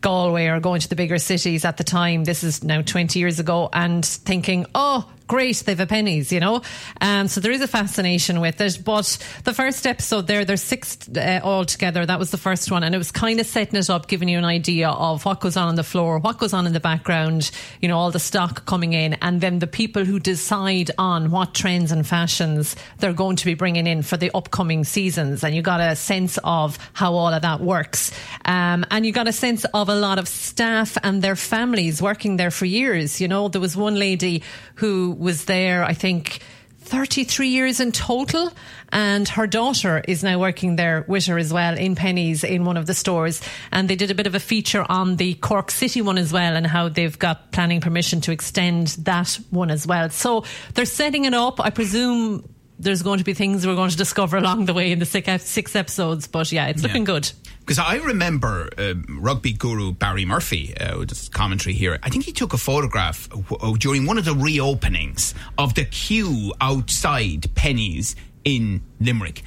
Galway 0.00 0.46
or 0.46 0.58
going 0.58 0.80
to 0.80 0.88
the 0.88 0.96
bigger 0.96 1.18
cities 1.18 1.64
at 1.64 1.76
the 1.76 1.84
time. 1.84 2.24
This 2.24 2.42
is 2.42 2.64
now 2.64 2.82
20 2.82 3.20
years 3.20 3.38
ago 3.38 3.68
and 3.72 4.04
thinking, 4.04 4.66
oh, 4.74 5.08
great, 5.34 5.56
they've 5.66 5.80
a 5.80 5.86
Penneys, 5.86 6.30
you 6.30 6.38
know? 6.38 6.62
Um, 7.00 7.26
so 7.26 7.40
there 7.40 7.50
is 7.50 7.60
a 7.60 7.66
fascination 7.66 8.40
with 8.40 8.60
it. 8.60 8.78
But 8.84 9.18
the 9.42 9.52
first 9.52 9.84
episode 9.84 10.28
there, 10.28 10.44
there's 10.44 10.62
six 10.62 11.08
uh, 11.08 11.40
all 11.42 11.64
together. 11.64 12.06
That 12.06 12.20
was 12.20 12.30
the 12.30 12.38
first 12.38 12.70
one. 12.70 12.84
And 12.84 12.94
it 12.94 12.98
was 12.98 13.10
kind 13.10 13.40
of 13.40 13.46
setting 13.46 13.74
it 13.74 13.90
up, 13.90 14.06
giving 14.06 14.28
you 14.28 14.38
an 14.38 14.44
idea 14.44 14.90
of 14.90 15.24
what 15.24 15.40
goes 15.40 15.56
on 15.56 15.66
on 15.66 15.74
the 15.74 15.82
floor, 15.82 16.20
what 16.20 16.38
goes 16.38 16.52
on 16.52 16.68
in 16.68 16.72
the 16.72 16.78
background, 16.78 17.50
you 17.80 17.88
know, 17.88 17.98
all 17.98 18.12
the 18.12 18.20
stock 18.20 18.64
coming 18.64 18.92
in, 18.92 19.14
and 19.22 19.40
then 19.40 19.58
the 19.58 19.66
people 19.66 20.04
who 20.04 20.20
decide 20.20 20.92
on 20.98 21.32
what 21.32 21.52
trends 21.52 21.90
and 21.90 22.06
fashions 22.06 22.76
they're 22.98 23.12
going 23.12 23.34
to 23.34 23.44
be 23.44 23.54
bringing 23.54 23.88
in 23.88 24.02
for 24.02 24.16
the 24.16 24.30
upcoming 24.36 24.84
seasons. 24.84 25.42
And 25.42 25.52
you 25.52 25.62
got 25.62 25.80
a 25.80 25.96
sense 25.96 26.38
of 26.44 26.78
how 26.92 27.14
all 27.14 27.34
of 27.34 27.42
that 27.42 27.60
works. 27.60 28.12
Um, 28.44 28.86
and 28.92 29.04
you 29.04 29.10
got 29.10 29.26
a 29.26 29.32
sense 29.32 29.64
of 29.74 29.88
a 29.88 29.96
lot 29.96 30.20
of 30.20 30.28
staff 30.28 30.96
and 31.02 31.22
their 31.22 31.34
families 31.34 32.00
working 32.00 32.36
there 32.36 32.52
for 32.52 32.66
years. 32.66 33.20
You 33.20 33.26
know, 33.26 33.48
there 33.48 33.60
was 33.60 33.76
one 33.76 33.96
lady 33.96 34.44
who 34.76 35.16
was 35.24 35.46
there, 35.46 35.82
I 35.84 35.94
think, 35.94 36.40
33 36.82 37.48
years 37.48 37.80
in 37.80 37.90
total. 37.92 38.52
And 38.90 39.26
her 39.30 39.48
daughter 39.48 40.04
is 40.06 40.22
now 40.22 40.38
working 40.38 40.76
there 40.76 41.04
with 41.08 41.26
her 41.26 41.36
as 41.36 41.52
well 41.52 41.76
in 41.76 41.96
Penneys 41.96 42.44
in 42.44 42.64
one 42.64 42.76
of 42.76 42.86
the 42.86 42.94
stores. 42.94 43.40
And 43.72 43.90
they 43.90 43.96
did 43.96 44.12
a 44.12 44.14
bit 44.14 44.28
of 44.28 44.36
a 44.36 44.40
feature 44.40 44.86
on 44.88 45.16
the 45.16 45.34
Cork 45.34 45.72
City 45.72 46.00
one 46.00 46.18
as 46.18 46.32
well 46.32 46.54
and 46.54 46.64
how 46.64 46.88
they've 46.88 47.18
got 47.18 47.50
planning 47.50 47.80
permission 47.80 48.20
to 48.20 48.32
extend 48.32 48.88
that 49.00 49.36
one 49.50 49.72
as 49.72 49.84
well. 49.84 50.10
So 50.10 50.44
they're 50.74 50.84
setting 50.84 51.24
it 51.24 51.34
up. 51.34 51.58
I 51.58 51.70
presume 51.70 52.48
there's 52.78 53.02
going 53.02 53.18
to 53.18 53.24
be 53.24 53.34
things 53.34 53.66
we're 53.66 53.74
going 53.76 53.90
to 53.90 53.96
discover 53.96 54.36
along 54.42 54.64
the 54.66 54.74
way 54.74 54.90
in 54.92 54.98
the 54.98 55.06
six, 55.06 55.44
six 55.44 55.76
episodes. 55.76 56.26
But 56.26 56.50
yeah, 56.52 56.66
it's 56.66 56.82
looking 56.82 57.04
good. 57.04 57.30
Because 57.60 57.78
I 57.78 57.96
remember 57.96 58.68
um, 58.76 59.20
rugby 59.22 59.52
guru 59.54 59.92
Barry 59.92 60.26
Murphy, 60.26 60.76
uh, 60.76 60.98
with 60.98 61.08
his 61.10 61.28
commentary 61.30 61.74
here. 61.74 61.98
I 62.02 62.10
think 62.10 62.24
he 62.24 62.32
took 62.32 62.52
a 62.52 62.58
photograph 62.58 63.28
w- 63.30 63.78
during 63.78 64.04
one 64.04 64.18
of 64.18 64.26
the 64.26 64.34
reopenings 64.34 65.32
of 65.56 65.74
the 65.74 65.86
queue 65.86 66.52
outside 66.60 67.42
Penneys 67.54 68.16
in 68.44 68.82
Limerick. 69.00 69.42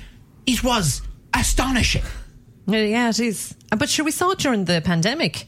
it 0.48 0.64
was 0.64 1.04
astonishing. 1.34 2.02
Yeah, 2.66 2.80
Yeah, 2.82 3.10
it 3.10 3.20
is. 3.20 3.54
Uh, 3.72 3.76
But 3.76 3.90
sure, 3.90 4.04
we 4.06 4.12
saw 4.12 4.32
it 4.32 4.40
during 4.40 4.66
the 4.66 4.82
pandemic. 4.82 5.48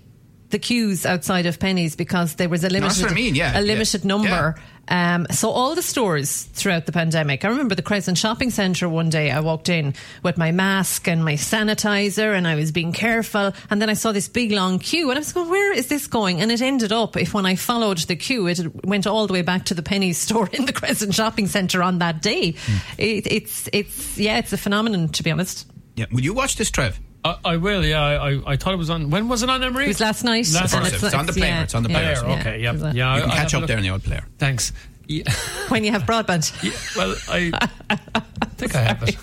The 0.50 0.60
queues 0.60 1.06
outside 1.06 1.46
of 1.46 1.60
Penneys 1.60 1.96
because 1.96 2.36
there 2.36 2.50
was 2.50 2.64
a 2.64 2.70
limited, 2.70 3.06
I 3.06 3.14
mean, 3.14 3.36
yeah, 3.36 3.52
a 3.52 3.62
yeah, 3.62 3.68
limited 3.74 4.04
number. 4.04 4.56
Um, 4.90 5.28
so 5.30 5.52
all 5.52 5.76
the 5.76 5.82
stores 5.82 6.44
throughout 6.44 6.88
the 6.88 6.92
pandemic. 6.92 7.46
I 7.46 7.50
remember 7.50 7.76
the 7.76 7.84
Crescent 7.84 8.18
Shopping 8.18 8.50
Centre 8.50 8.90
one 8.90 9.10
day. 9.10 9.30
I 9.30 9.40
walked 9.40 9.70
in 9.70 9.94
with 10.24 10.38
my 10.38 10.52
mask 10.52 11.08
and 11.08 11.24
my 11.24 11.34
sanitizer, 11.34 12.36
and 12.36 12.48
I 12.48 12.56
was 12.56 12.72
being 12.72 12.92
careful. 12.92 13.54
And 13.70 13.82
then 13.82 13.90
I 13.90 13.94
saw 13.94 14.12
this 14.12 14.28
big 14.28 14.52
long 14.52 14.80
queue, 14.80 15.10
and 15.10 15.18
I 15.18 15.20
was 15.20 15.32
going, 15.32 15.50
"Where 15.50 15.72
is 15.72 15.88
this 15.88 16.08
going?" 16.08 16.42
And 16.42 16.52
it 16.52 16.62
ended 16.62 16.92
up, 16.92 17.16
if 17.16 17.34
when 17.34 17.46
I 17.46 17.56
followed 17.56 18.00
the 18.00 18.16
queue, 18.16 18.48
it 18.48 18.86
went 18.86 19.06
all 19.06 19.28
the 19.28 19.34
way 19.34 19.44
back 19.44 19.66
to 19.66 19.76
the 19.76 19.84
Penneys 19.84 20.16
store 20.26 20.50
in 20.52 20.66
the 20.66 20.74
Crescent 20.74 21.14
Shopping 21.14 21.48
Centre 21.48 21.84
on 21.84 22.00
that 22.00 22.22
day. 22.22 22.52
Hmm. 22.52 22.78
It, 22.98 23.32
it's 23.32 23.70
it's 23.72 24.18
yeah, 24.18 24.40
it's 24.40 24.54
a 24.54 24.58
phenomenon 24.58 25.10
to 25.10 25.24
be 25.24 25.32
honest. 25.32 25.68
Yeah. 25.96 26.06
Will 26.12 26.22
you 26.22 26.34
watch 26.34 26.56
this, 26.56 26.72
Trev? 26.72 27.00
I, 27.26 27.38
I 27.44 27.58
will, 27.58 27.84
yeah. 27.84 28.02
I, 28.02 28.32
I, 28.32 28.42
I 28.54 28.56
thought 28.56 28.74
it 28.74 28.78
was 28.78 28.90
on. 28.90 29.10
When 29.10 29.28
was 29.28 29.44
it 29.44 29.50
on, 29.50 29.62
Anne-Marie? 29.62 29.86
It 29.86 29.88
was 29.90 30.00
last 30.00 30.24
night. 30.24 30.48
Last 30.54 30.74
And 30.74 30.84
night. 30.84 30.94
It's 30.94 31.14
on 31.14 31.26
the 31.26 31.34
player. 31.34 31.52
yeah, 31.52 31.64
It's 31.64 31.76
on 31.76 31.84
the 31.84 31.90
yeah, 31.90 31.98
player. 32.20 32.30
Yeah. 32.30 32.40
okay, 32.40 32.62
yeah. 32.62 32.74
Is 32.74 32.96
yeah 32.96 33.16
You 33.16 33.22
can 33.24 33.32
I- 33.32 33.34
I 33.34 33.38
catch 33.38 33.54
up 33.56 33.68
there 33.68 33.78
in 33.78 33.84
the 33.84 33.90
old 33.90 34.04
player. 34.04 34.24
Thanks. 34.38 34.72
Yeah, 35.08 35.24
when 35.70 35.84
you 35.84 35.92
have 35.92 36.04
broadband. 36.04 36.52
yeah, 36.64 36.72
well, 36.96 37.16
I, 37.28 37.52
I 37.92 38.46
think 38.58 38.76
I 38.76 38.80
have 38.82 39.02
it. 39.04 39.18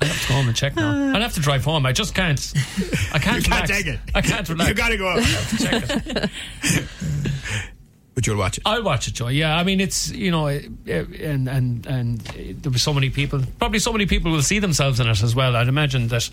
I 0.00 0.06
have 0.06 0.22
to 0.22 0.28
go 0.28 0.34
home 0.34 0.48
and 0.48 0.56
check 0.56 0.74
now. 0.76 1.12
I'll 1.14 1.20
have 1.20 1.34
to 1.34 1.40
drive 1.40 1.62
home. 1.62 1.84
I 1.84 1.92
just 1.92 2.14
can't. 2.14 2.40
I 3.12 3.18
can't. 3.18 3.36
You 3.36 3.42
can't 3.42 3.68
relax. 3.68 3.70
take 3.70 3.86
it. 3.86 4.00
I 4.14 4.22
can't 4.22 4.48
relax. 4.48 4.68
You 4.70 4.74
gotta 4.74 4.96
go. 4.96 5.08
I 5.08 5.20
have 5.20 5.50
to 5.50 5.56
check 5.58 6.06
it. 6.06 6.30
But 8.14 8.26
you'll 8.26 8.38
watch 8.38 8.58
it. 8.58 8.62
I'll 8.66 8.82
watch 8.82 9.08
it, 9.08 9.14
Joe. 9.14 9.28
Yeah, 9.28 9.56
I 9.56 9.62
mean, 9.62 9.80
it's 9.80 10.10
you 10.10 10.30
know, 10.30 10.46
and 10.48 11.48
and 11.48 11.86
and 11.86 12.18
there 12.20 12.72
were 12.72 12.78
so 12.78 12.92
many 12.92 13.08
people. 13.10 13.40
Probably 13.58 13.78
so 13.78 13.92
many 13.92 14.06
people 14.06 14.32
will 14.32 14.42
see 14.42 14.58
themselves 14.58 15.00
in 15.00 15.06
it 15.06 15.22
as 15.22 15.34
well. 15.36 15.54
I'd 15.54 15.68
imagine 15.68 16.08
that. 16.08 16.28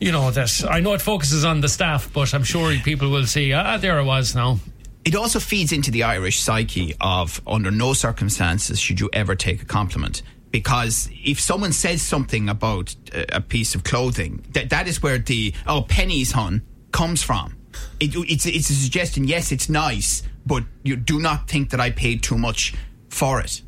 You 0.00 0.12
know 0.12 0.30
that 0.30 0.64
I 0.68 0.80
know 0.80 0.92
it 0.94 1.00
focuses 1.00 1.44
on 1.44 1.60
the 1.60 1.68
staff, 1.68 2.12
but 2.12 2.34
I'm 2.34 2.44
sure 2.44 2.74
people 2.84 3.10
will 3.10 3.26
see. 3.26 3.52
Ah, 3.52 3.76
there 3.76 3.98
I 3.98 4.02
was 4.02 4.34
now. 4.34 4.58
It 5.04 5.14
also 5.14 5.40
feeds 5.40 5.72
into 5.72 5.90
the 5.90 6.02
Irish 6.02 6.40
psyche 6.40 6.94
of 7.00 7.40
under 7.46 7.70
no 7.70 7.92
circumstances 7.94 8.78
should 8.78 9.00
you 9.00 9.08
ever 9.12 9.34
take 9.34 9.62
a 9.62 9.64
compliment. 9.64 10.22
Because 10.50 11.08
if 11.12 11.40
someone 11.40 11.72
says 11.72 12.00
something 12.00 12.48
about 12.48 12.94
a, 13.12 13.36
a 13.36 13.40
piece 13.40 13.74
of 13.74 13.84
clothing, 13.84 14.44
that 14.52 14.70
that 14.70 14.88
is 14.88 15.02
where 15.02 15.18
the 15.18 15.54
oh 15.66 15.82
Penneys, 15.82 16.32
hon 16.32 16.62
comes 16.92 17.22
from. 17.22 17.56
It, 18.00 18.14
it's 18.14 18.46
it's 18.46 18.70
a 18.70 18.74
suggestion. 18.74 19.24
Yes, 19.24 19.52
it's 19.52 19.68
nice, 19.68 20.22
but 20.46 20.64
you 20.82 20.96
do 20.96 21.20
not 21.20 21.48
think 21.48 21.70
that 21.70 21.80
I 21.80 21.90
paid 21.90 22.22
too 22.22 22.38
much 22.38 22.74
for 23.08 23.40
it. 23.40 23.62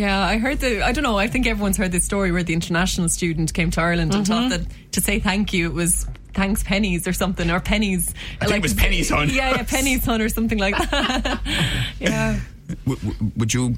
Yeah, 0.00 0.18
I 0.18 0.38
heard 0.38 0.60
the. 0.60 0.82
I 0.82 0.92
don't 0.92 1.04
know. 1.04 1.18
I 1.18 1.26
think 1.26 1.46
everyone's 1.46 1.76
heard 1.76 1.92
this 1.92 2.06
story 2.06 2.32
where 2.32 2.42
the 2.42 2.54
international 2.54 3.10
student 3.10 3.52
came 3.52 3.70
to 3.72 3.82
Ireland 3.82 4.14
and 4.14 4.26
thought 4.26 4.50
mm-hmm. 4.50 4.64
that 4.64 4.92
to 4.92 5.00
say 5.02 5.20
thank 5.20 5.52
you 5.52 5.66
it 5.66 5.74
was 5.74 6.06
thanks 6.32 6.62
Penneys 6.62 7.06
or 7.06 7.12
something 7.12 7.50
or 7.50 7.60
Penneys. 7.60 8.14
I 8.40 8.46
think 8.46 8.58
it 8.58 8.62
was 8.62 8.72
Penneys, 8.72 9.10
hon. 9.10 9.28
Yeah, 9.30 9.50
yeah, 9.50 9.62
Penneys 9.64 10.08
on 10.08 10.22
or 10.22 10.30
something 10.30 10.56
like 10.56 10.74
that. 10.78 11.40
yeah. 12.00 12.40
W- 12.86 13.10
w- 13.10 13.32
would 13.36 13.52
you 13.52 13.76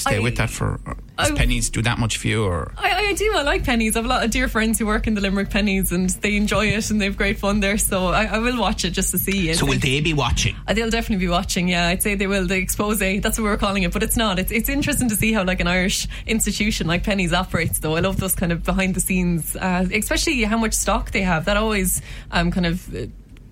stay 0.00 0.16
I- 0.16 0.20
with 0.20 0.36
that 0.36 0.50
for? 0.50 0.80
Or 0.86 0.96
I- 1.18 1.30
Penneys 1.30 1.70
do 1.70 1.82
that 1.82 1.98
much 1.98 2.16
for 2.16 2.28
you, 2.28 2.44
or 2.44 2.72
I, 2.78 3.08
I 3.08 3.12
do. 3.12 3.30
I 3.36 3.42
like 3.42 3.62
Penneys. 3.64 3.94
I 3.94 3.98
have 3.98 4.04
a 4.06 4.08
lot 4.08 4.24
of 4.24 4.30
dear 4.30 4.48
friends 4.48 4.78
who 4.78 4.86
work 4.86 5.06
in 5.06 5.14
the 5.14 5.20
Limerick 5.20 5.50
Penneys, 5.50 5.92
and 5.92 6.08
they 6.10 6.36
enjoy 6.36 6.66
it 6.68 6.90
and 6.90 6.98
they 7.00 7.04
have 7.06 7.16
great 7.18 7.38
fun 7.38 7.60
there. 7.60 7.76
So 7.76 8.06
I, 8.08 8.24
I 8.24 8.38
will 8.38 8.58
watch 8.58 8.84
it 8.86 8.90
just 8.90 9.10
to 9.10 9.18
see. 9.18 9.50
It. 9.50 9.58
so 9.58 9.66
will 9.66 9.78
they 9.78 10.00
be 10.00 10.14
watching? 10.14 10.56
Uh, 10.66 10.72
They'll 10.72 10.88
definitely 10.90 11.26
be 11.26 11.30
watching. 11.30 11.68
Yeah, 11.68 11.88
I'd 11.88 12.02
say 12.02 12.14
they 12.14 12.26
will. 12.26 12.46
The 12.46 12.56
expose. 12.56 12.98
That's 13.00 13.38
what 13.38 13.44
we 13.44 13.50
are 13.50 13.56
calling 13.58 13.82
it, 13.82 13.92
but 13.92 14.02
it's 14.02 14.16
not. 14.16 14.38
It's 14.38 14.50
it's 14.50 14.68
interesting 14.70 15.08
to 15.10 15.16
see 15.16 15.32
how 15.32 15.44
like 15.44 15.60
an 15.60 15.66
Irish 15.68 16.08
institution 16.26 16.86
like 16.86 17.04
Penneys 17.04 17.32
operates. 17.32 17.80
Though 17.80 17.96
I 17.96 18.00
love 18.00 18.18
those 18.18 18.34
kind 18.34 18.52
of 18.52 18.64
behind 18.64 18.94
the 18.94 19.00
scenes, 19.00 19.56
uh, 19.56 19.86
especially 19.92 20.42
how 20.44 20.56
much 20.58 20.72
stock 20.72 21.10
they 21.10 21.22
have. 21.22 21.44
That 21.44 21.56
always 21.58 22.00
um 22.30 22.50
kind 22.50 22.66
of. 22.66 22.88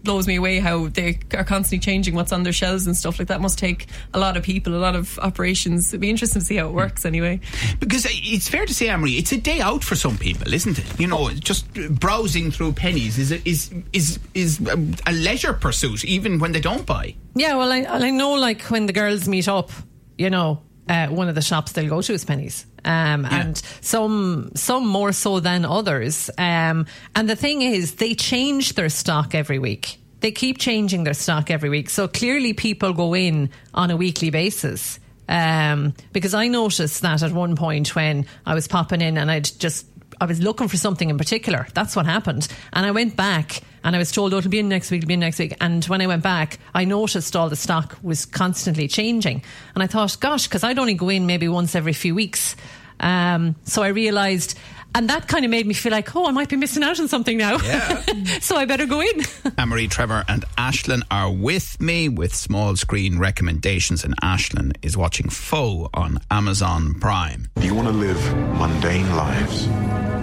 Uh, 0.08 0.12
blows 0.18 0.26
me 0.26 0.36
away 0.36 0.58
how 0.58 0.88
they 0.88 1.18
are 1.34 1.44
constantly 1.44 1.78
changing 1.78 2.14
what's 2.14 2.32
on 2.32 2.42
their 2.42 2.52
shelves 2.52 2.86
and 2.86 2.96
stuff 2.96 3.18
like 3.18 3.28
that 3.28 3.40
must 3.40 3.58
take 3.58 3.86
a 4.14 4.18
lot 4.18 4.36
of 4.36 4.42
people 4.42 4.74
a 4.74 4.78
lot 4.78 4.96
of 4.96 5.18
operations 5.18 5.88
it'd 5.88 6.00
be 6.00 6.08
interesting 6.08 6.40
to 6.40 6.46
see 6.46 6.56
how 6.56 6.66
it 6.66 6.72
works 6.72 7.04
anyway 7.04 7.38
Because 7.78 8.06
it's 8.10 8.48
fair 8.48 8.66
to 8.66 8.74
say, 8.74 8.88
Anne-Marie, 8.88 9.18
it's 9.18 9.32
a 9.32 9.36
day 9.36 9.60
out 9.60 9.84
for 9.84 9.96
some 9.96 10.18
people, 10.18 10.52
isn't 10.52 10.78
it? 10.78 11.00
You 11.00 11.06
know, 11.06 11.30
just 11.30 11.72
browsing 12.00 12.50
through 12.50 12.72
Penneys 12.72 13.18
is 13.18 13.32
is 13.32 13.70
is 13.92 14.18
is 14.34 14.60
a 15.06 15.12
leisure 15.12 15.52
pursuit, 15.52 16.04
even 16.04 16.38
when 16.38 16.52
they 16.52 16.60
don't 16.60 16.86
buy. 16.86 17.14
Yeah, 17.34 17.56
well, 17.56 17.72
I, 17.72 17.84
I 17.84 18.10
know 18.10 18.34
like 18.34 18.62
when 18.62 18.86
the 18.86 18.92
girls 18.92 19.28
meet 19.28 19.48
up, 19.48 19.70
you 20.16 20.30
know, 20.30 20.62
uh, 20.88 21.08
one 21.08 21.28
of 21.28 21.34
the 21.34 21.42
shops 21.42 21.72
they'll 21.72 21.88
go 21.88 22.02
to 22.02 22.12
is 22.12 22.24
Penneys. 22.24 22.64
Um, 22.84 23.26
and 23.26 23.56
some 23.80 24.52
some 24.54 24.86
more 24.86 25.12
so 25.12 25.40
than 25.40 25.64
others. 25.64 26.30
Um, 26.38 26.86
and 27.14 27.28
the 27.28 27.36
thing 27.36 27.62
is, 27.62 27.96
they 27.96 28.14
change 28.14 28.74
their 28.74 28.88
stock 28.88 29.34
every 29.34 29.58
week. 29.58 29.98
They 30.20 30.32
keep 30.32 30.58
changing 30.58 31.04
their 31.04 31.14
stock 31.14 31.50
every 31.50 31.68
week. 31.68 31.90
So 31.90 32.08
clearly, 32.08 32.52
people 32.52 32.92
go 32.92 33.14
in 33.14 33.50
on 33.74 33.90
a 33.90 33.96
weekly 33.96 34.30
basis. 34.30 34.98
Um, 35.28 35.94
because 36.12 36.32
I 36.32 36.48
noticed 36.48 37.02
that 37.02 37.22
at 37.22 37.32
one 37.32 37.54
point 37.54 37.94
when 37.94 38.24
I 38.46 38.54
was 38.54 38.66
popping 38.66 39.02
in 39.02 39.18
and 39.18 39.30
I'd 39.30 39.50
just 39.58 39.84
I 40.20 40.24
was 40.24 40.40
looking 40.40 40.68
for 40.68 40.76
something 40.76 41.10
in 41.10 41.18
particular. 41.18 41.68
That's 41.74 41.94
what 41.94 42.06
happened. 42.06 42.48
And 42.72 42.84
I 42.84 42.90
went 42.90 43.14
back 43.14 43.62
and 43.84 43.94
I 43.94 43.98
was 43.98 44.10
told, 44.10 44.34
oh, 44.34 44.38
it'll 44.38 44.50
be 44.50 44.58
in 44.58 44.68
next 44.68 44.90
week, 44.90 44.98
it'll 44.98 45.08
be 45.08 45.14
in 45.14 45.20
next 45.20 45.38
week. 45.38 45.54
And 45.60 45.84
when 45.84 46.00
I 46.00 46.06
went 46.06 46.22
back, 46.22 46.58
I 46.74 46.84
noticed 46.84 47.36
all 47.36 47.48
the 47.48 47.56
stock 47.56 47.96
was 48.02 48.26
constantly 48.26 48.88
changing. 48.88 49.42
And 49.74 49.82
I 49.82 49.86
thought, 49.86 50.18
gosh, 50.18 50.48
because 50.48 50.64
I'd 50.64 50.78
only 50.78 50.94
go 50.94 51.08
in 51.08 51.26
maybe 51.26 51.46
once 51.46 51.74
every 51.74 51.92
few 51.92 52.14
weeks. 52.14 52.56
Um, 53.00 53.54
so 53.64 53.82
I 53.82 53.88
realised, 53.88 54.58
and 54.94 55.08
that 55.10 55.28
kind 55.28 55.44
of 55.44 55.50
made 55.50 55.66
me 55.66 55.74
feel 55.74 55.92
like, 55.92 56.14
oh, 56.16 56.26
I 56.26 56.30
might 56.30 56.48
be 56.48 56.56
missing 56.56 56.82
out 56.82 56.98
on 56.98 57.08
something 57.08 57.36
now. 57.36 57.58
Yeah. 57.58 58.02
so 58.40 58.56
I 58.56 58.64
better 58.64 58.86
go 58.86 59.00
in. 59.00 59.22
Anne-Marie, 59.58 59.88
Trevor, 59.88 60.24
and 60.28 60.44
Aislinn 60.56 61.02
are 61.10 61.30
with 61.30 61.80
me 61.80 62.08
with 62.08 62.34
small 62.34 62.76
screen 62.76 63.18
recommendations, 63.18 64.04
and 64.04 64.14
Aislinn 64.22 64.76
is 64.82 64.96
watching 64.96 65.28
Foe 65.28 65.88
on 65.94 66.18
Amazon 66.30 66.94
Prime. 67.00 67.48
Do 67.56 67.66
you 67.66 67.74
want 67.74 67.88
to 67.88 67.94
live 67.94 68.36
mundane 68.58 69.14
lives? 69.14 69.68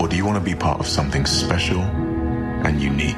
Or 0.01 0.08
do 0.08 0.15
you 0.15 0.25
want 0.25 0.38
to 0.38 0.43
be 0.43 0.56
part 0.56 0.80
of 0.80 0.88
something 0.88 1.25
special 1.25 1.80
and 1.80 2.82
unique? 2.82 3.17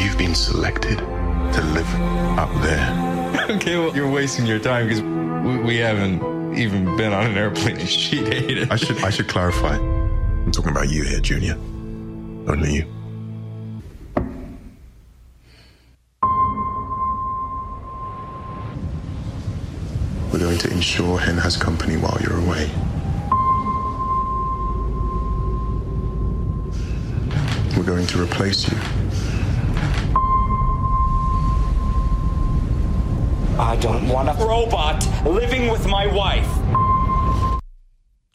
You've 0.00 0.18
been 0.18 0.34
selected 0.34 0.98
to 0.98 1.62
live 1.72 1.94
up 2.38 2.52
there. 2.62 3.12
Okay, 3.46 3.76
well, 3.78 3.94
you're 3.94 4.10
wasting 4.10 4.44
your 4.46 4.58
time 4.58 4.88
because 4.88 5.02
we, 5.02 5.58
we 5.62 5.76
haven't 5.76 6.56
even 6.58 6.96
been 6.96 7.12
on 7.12 7.26
an 7.26 7.36
airplane. 7.36 7.78
She 7.86 8.16
hated 8.16 8.72
I 8.72 8.76
should 8.76 8.98
I 9.04 9.10
should 9.10 9.28
clarify. 9.28 9.76
I'm 10.46 10.52
talking 10.52 10.70
about 10.70 10.88
you 10.88 11.02
here, 11.02 11.18
Junior. 11.18 11.54
Only 11.54 12.74
you. 12.76 12.84
We're 20.32 20.38
going 20.38 20.58
to 20.58 20.70
ensure 20.70 21.18
Hen 21.18 21.36
has 21.38 21.56
company 21.56 21.96
while 21.96 22.16
you're 22.22 22.38
away. 22.38 22.70
We're 27.76 27.82
going 27.82 28.06
to 28.06 28.22
replace 28.22 28.70
you. 28.70 28.78
I 33.58 33.76
don't 33.80 34.06
want 34.06 34.28
a 34.28 34.34
robot 34.44 35.04
living 35.26 35.72
with 35.72 35.88
my 35.88 36.06
wife. 36.06 36.46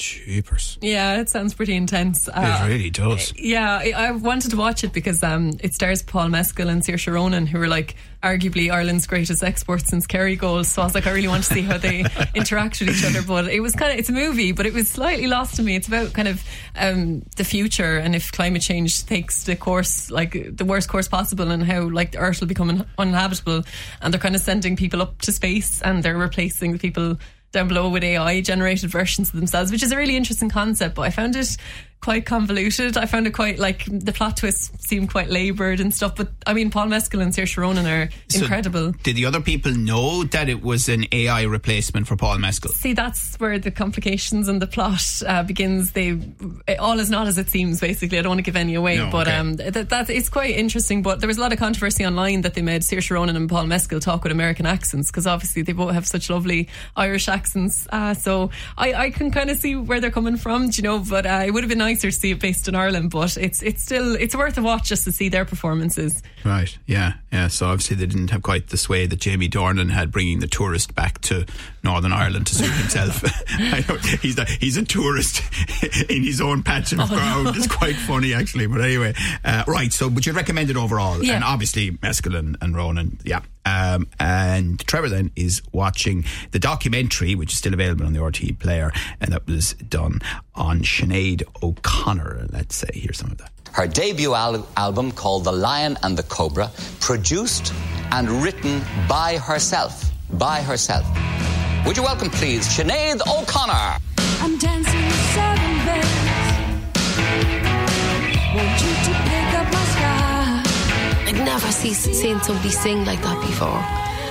Jeepers. 0.02 0.78
yeah 0.82 1.20
it 1.22 1.30
sounds 1.30 1.54
pretty 1.54 1.76
intense 1.76 2.28
Uh, 2.28 2.62
it 2.64 2.68
really 2.68 2.90
does. 2.90 3.34
Yeah, 3.38 3.78
I, 3.82 3.92
I 3.96 4.12
wanted 4.12 4.52
to 4.52 4.58
watch 4.58 4.84
it 4.84 4.94
because 4.94 5.22
um, 5.24 5.52
it 5.62 5.74
stars 5.74 6.02
Paul 6.02 6.30
Mescal 6.30 6.70
and 6.70 6.82
Saoirse 6.82 7.12
Ronan, 7.14 7.46
who 7.46 7.62
are 7.62 7.68
like 7.68 7.96
arguably 8.24 8.72
Ireland's 8.72 9.08
greatest 9.08 9.44
exports 9.44 9.90
since 9.90 10.06
Kerrygold. 10.08 10.66
So 10.66 10.82
I 10.82 10.86
was 10.86 10.94
like, 10.96 11.08
I 11.08 11.12
really 11.12 11.28
want 11.28 11.44
to 11.44 11.54
see 11.54 11.62
how 11.62 11.78
they 11.78 12.06
interact 12.36 12.80
with 12.80 12.90
each 12.90 13.04
other. 13.06 13.22
But 13.26 13.48
it 13.50 13.60
was 13.60 13.74
kind 13.74 13.92
of 13.94 14.00
it's 14.00 14.10
a 14.10 14.14
movie, 14.14 14.52
but 14.52 14.66
it 14.66 14.74
was 14.74 14.90
slightly 14.90 15.28
lost 15.28 15.56
to 15.56 15.64
me. 15.64 15.76
It's 15.76 15.88
about 15.88 16.14
kind 16.14 16.28
of 16.28 16.44
um, 16.76 17.24
the 17.36 17.44
future 17.44 17.98
and 17.98 18.16
if 18.16 18.32
climate 18.32 18.62
change 18.62 19.06
takes 19.06 19.44
the 19.44 19.56
course 19.56 20.10
like 20.12 20.56
the 20.56 20.66
worst 20.66 20.88
course 20.90 21.08
possible, 21.08 21.50
and 21.52 21.64
how 21.64 21.90
like 21.90 22.12
the 22.12 22.20
Earth 22.20 22.40
will 22.42 22.48
become 22.48 22.70
un- 22.70 22.86
uninhabitable, 22.98 23.64
and 24.02 24.14
they're 24.14 24.22
kind 24.22 24.36
of 24.36 24.42
sending 24.42 24.76
people 24.76 25.02
up 25.02 25.20
to 25.22 25.32
space 25.32 25.82
and 25.82 26.04
they're 26.04 26.18
replacing 26.18 26.72
the 26.74 26.80
people 26.80 27.18
down 27.52 27.68
below 27.68 27.90
with 27.90 28.04
AI 28.04 28.42
generated 28.42 28.90
versions 28.90 29.30
of 29.30 29.36
themselves, 29.40 29.72
which 29.72 29.84
is 29.84 29.92
a 29.92 29.98
really 29.98 30.16
interesting 30.16 30.50
concept. 30.50 30.96
But 30.96 31.04
I 31.04 31.10
found 31.10 31.36
it 31.36 31.58
quite 32.02 32.26
convoluted. 32.26 32.98
I 32.98 33.06
found 33.06 33.28
it 33.28 33.32
quite 33.34 33.60
like 33.60 33.86
the 33.88 34.12
plot 34.12 34.38
twists 34.38 34.72
seem 34.88 35.08
quite 35.08 35.30
laboured 35.30 35.80
and 35.80 35.94
stuff. 35.94 36.16
But 36.16 36.30
I 36.48 36.54
mean, 36.54 36.72
Paul 36.72 36.88
Mescal 36.88 37.22
and 37.22 37.32
Saoirse 37.32 37.58
Ronan 37.58 37.86
are 37.86 38.10
So 38.30 38.42
incredible. 38.42 38.92
Did 39.04 39.16
the 39.16 39.26
other 39.26 39.40
people 39.40 39.72
know 39.72 40.24
that 40.24 40.50
it 40.50 40.62
was 40.64 40.90
an 40.90 41.06
AI 41.12 41.44
replacement 41.44 42.08
for 42.08 42.16
Paul 42.16 42.40
Mescal? 42.40 42.72
See, 42.72 42.94
that's 42.94 43.36
where 43.40 43.60
the 43.60 43.70
complications 43.72 44.48
and 44.48 44.62
the 44.62 44.68
plot 44.68 45.22
uh, 45.28 45.44
begins. 45.44 45.92
They 45.92 46.20
all 46.80 47.00
is 47.00 47.10
not 47.12 47.28
as 47.28 47.38
it 47.38 47.50
seems. 47.50 47.80
Basically, 47.80 48.18
I 48.18 48.24
don't 48.24 48.32
want 48.32 48.40
to 48.40 48.44
give 48.44 48.56
any 48.56 48.74
away, 48.76 48.98
No, 48.98 49.12
but 49.12 49.28
okay. 49.28 49.38
um, 49.38 49.54
that, 49.58 49.90
that 49.90 50.10
it's 50.10 50.30
quite 50.30 50.56
interesting. 50.56 51.04
But 51.04 51.20
there 51.20 51.28
was 51.28 51.38
a 51.38 51.42
lot 51.42 51.54
of 51.54 51.60
controversy 51.60 52.04
online 52.06 52.42
that 52.42 52.56
they 52.56 52.64
made 52.64 52.82
Saoirse 52.82 53.12
Ronan 53.12 53.36
and 53.36 53.48
Paul 53.48 53.66
Mescal 53.68 54.00
talk 54.00 54.24
with 54.24 54.32
American 54.32 54.66
accents 54.66 55.12
because 55.12 55.28
obviously 55.28 55.62
they 55.62 55.74
both 55.74 55.94
have 55.94 56.08
such 56.08 56.30
lovely 56.32 56.68
Irish 56.96 57.28
accents. 57.28 57.88
Uh, 57.92 58.16
so 58.16 58.50
I, 58.78 58.94
I 58.94 59.10
can 59.12 59.30
kind 59.30 59.52
of 59.52 59.58
see 59.58 59.76
where 59.76 60.00
they're 60.00 60.10
coming 60.10 60.38
from, 60.38 60.70
do 60.72 60.78
you 60.78 60.84
know. 60.84 60.98
But 61.00 61.28
uh, 61.28 61.44
it 61.46 61.52
would 61.52 61.64
have 61.64 61.70
been 61.70 61.78
nice 61.78 61.91
nicer 61.92 62.10
to 62.10 62.18
see 62.18 62.32
it 62.32 62.40
based 62.40 62.68
in 62.68 62.76
Ireland, 62.76 63.12
but 63.12 63.38
it's 63.38 63.62
it's 63.62 63.82
still 63.84 64.16
it's 64.16 64.36
worth 64.36 64.58
a 64.58 64.62
watch 64.62 64.88
just 64.90 65.04
to 65.06 65.12
see 65.12 65.30
their 65.30 65.46
performances. 65.46 66.22
Right. 66.44 66.76
Yeah. 66.86 67.14
Yeah. 67.32 67.48
So 67.50 67.68
obviously 67.68 67.98
they 67.98 68.06
didn't 68.08 68.32
have 68.32 68.42
quite 68.44 68.70
the 68.70 68.78
sway 68.78 69.06
that 69.06 69.20
Jamie 69.20 69.50
Dornan 69.50 69.92
had, 69.92 70.12
bringing 70.12 70.40
the 70.40 70.48
tourist 70.48 70.96
back 70.96 71.22
to 71.22 71.46
Northern 71.84 72.14
Ireland 72.14 72.48
to 72.48 72.56
suit 72.56 72.72
himself. 72.72 73.22
He's 74.22 74.38
a, 74.38 74.46
he's 74.46 74.78
a 74.78 74.84
tourist 74.84 75.42
in 76.10 76.24
his 76.24 76.42
own 76.42 76.64
patch 76.64 76.92
of 76.94 77.00
Oh, 77.02 77.08
ground. 77.08 77.44
no. 77.46 77.52
It's 77.52 77.68
quite 77.68 77.96
funny 77.96 78.34
actually. 78.34 78.68
But 78.68 78.82
anyway, 78.82 79.14
uh, 79.44 79.64
right. 79.68 79.92
So, 79.92 80.10
but 80.10 80.26
you'd 80.26 80.36
recommend 80.36 80.70
it 80.70 80.78
overall, 80.78 81.24
Yeah. 81.24 81.36
and 81.36 81.44
obviously 81.44 81.98
Mescal 82.02 82.36
and, 82.36 82.58
Ronan. 82.76 83.20
Yeah. 83.24 83.42
Um, 83.64 84.08
and 84.20 84.80
Trevor 84.88 85.10
then 85.10 85.32
is 85.36 85.62
watching 85.72 86.26
the 86.52 86.58
documentary, 86.60 87.36
which 87.36 87.52
is 87.52 87.60
still 87.60 87.74
available 87.74 88.06
on 88.08 88.14
the 88.14 88.20
RTE 88.20 88.58
player, 88.60 88.92
and 89.20 89.32
that 89.34 89.46
was 89.46 89.74
done 89.74 90.20
on 90.56 90.80
Sinead 90.82 91.44
O'Connor. 91.62 91.81
Connor, 91.84 92.46
let's 92.52 92.76
say 92.76 92.90
here's 92.94 93.18
some 93.18 93.32
of 93.32 93.38
that. 93.40 93.52
Her 93.74 93.88
debut 93.88 94.34
al- 94.34 94.68
album 94.78 95.12
called 95.12 95.44
The 95.46 95.52
Lion 95.52 95.98
and 96.04 96.18
the 96.18 96.24
Cobra, 96.24 96.70
produced 97.00 97.74
and 98.12 98.30
written 98.44 98.82
by 99.08 99.38
herself. 99.38 100.12
By 100.34 100.62
herself. 100.62 101.06
Would 101.86 101.98
you 101.98 102.04
welcome, 102.04 102.30
please, 102.30 102.68
Sinead 102.68 103.22
O'Connor? 103.28 103.98
I'm 104.42 104.58
dancing 104.58 105.06
with 105.06 105.32
seven 105.34 105.86
bells. 105.86 106.22
Want 108.56 108.82
you 108.84 108.94
to 109.08 109.14
pick 109.30 109.54
up 109.60 109.68
my 109.74 109.86
sky. 109.96 110.64
I'd 111.28 111.42
never 111.46 111.72
see, 111.72 111.94
seen 111.94 112.40
somebody 112.42 112.70
sing 112.70 113.06
like 113.06 113.22
that 113.22 113.40
before. 113.42 113.82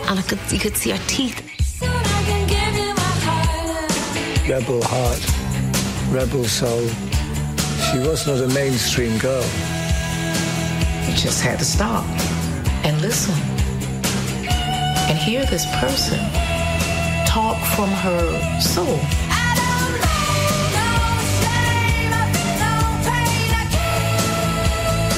And 0.09 0.19
I 0.19 0.23
could, 0.23 0.39
you 0.53 0.59
could 0.59 0.77
see 0.77 0.91
her 0.91 1.03
teeth. 1.07 1.41
I 1.83 1.87
can 2.25 2.47
give 2.47 2.75
you 2.81 2.95
my 2.95 3.15
heart. 3.27 4.49
rebel 4.49 4.83
heart, 4.85 6.13
rebel 6.13 6.45
soul. 6.45 7.10
She 7.91 7.99
was 7.99 8.25
not 8.25 8.39
a 8.39 8.47
mainstream 8.55 9.19
girl. 9.19 9.43
You 11.09 11.17
just 11.17 11.43
had 11.43 11.59
to 11.59 11.65
stop 11.65 12.05
and 12.85 13.01
listen 13.03 13.35
and 15.11 15.19
hear 15.19 15.45
this 15.47 15.67
person 15.81 16.21
talk 17.27 17.59
from 17.75 17.91
her 17.91 18.61
soul. 18.61 19.01